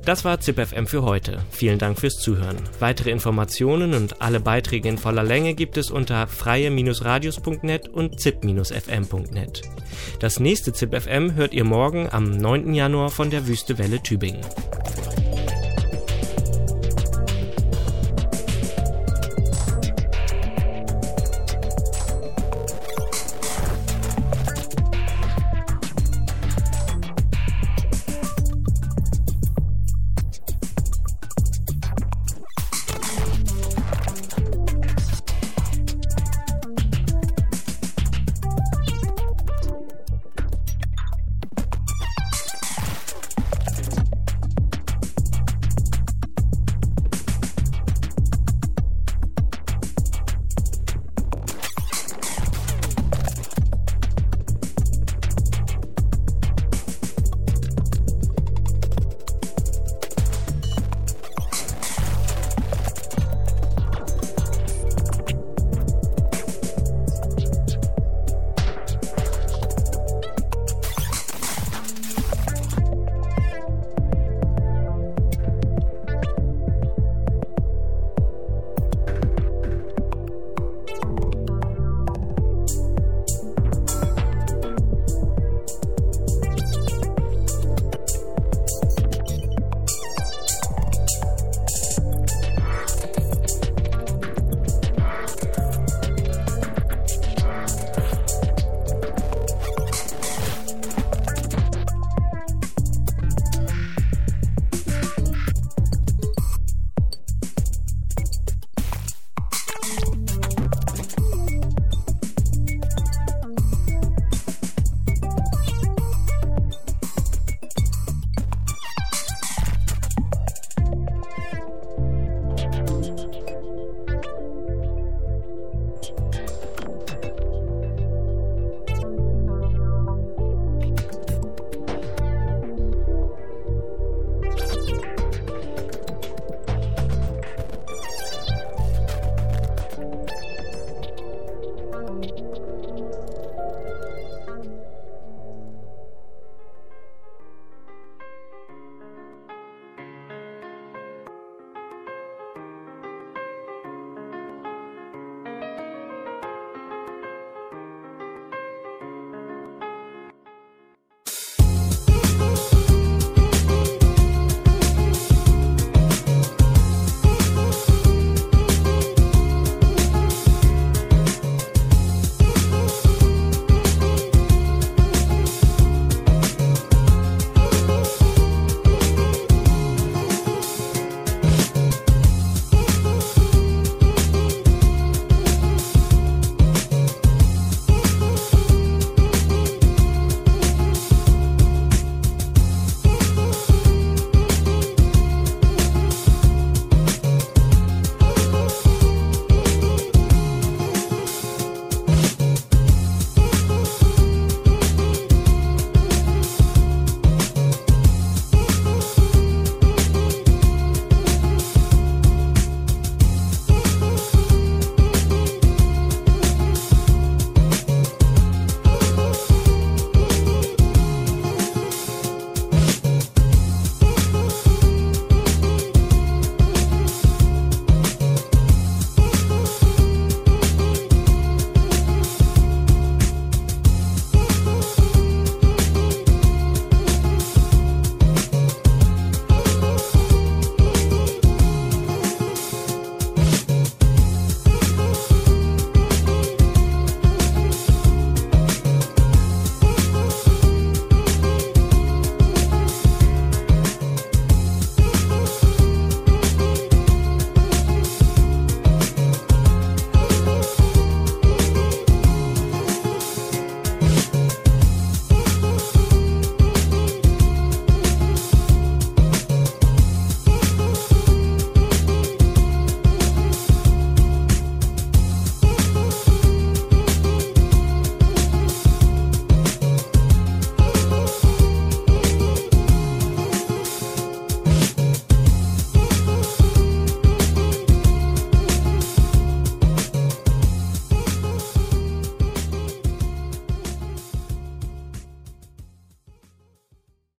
Das 0.08 0.24
war 0.24 0.40
ZipFM 0.40 0.86
für 0.86 1.02
heute. 1.02 1.40
Vielen 1.52 1.80
Dank 1.80 2.00
fürs 2.00 2.16
Zuhören. 2.16 2.56
Weitere 2.80 3.12
Informationen 3.12 3.94
und 3.94 4.22
alle 4.22 4.40
Beiträge 4.40 4.88
in 4.88 4.98
voller 4.98 5.26
Länge 5.26 5.54
gibt 5.54 5.76
es 5.76 5.92
unter 5.92 6.28
freie-radios.net 6.28 7.90
und 7.90 8.18
zip-fm.net. 8.18 9.64
Das 10.22 10.40
nächste 10.40 10.72
ZipFM 10.72 11.36
hört 11.36 11.54
ihr 11.54 11.66
morgen 11.66 12.08
am 12.10 12.38
9. 12.38 12.74
Januar 12.74 13.10
von 13.10 13.30
der 13.30 13.48
Wüste 13.48 13.78
Welle 13.80 14.02
Tübingen. 14.02 14.40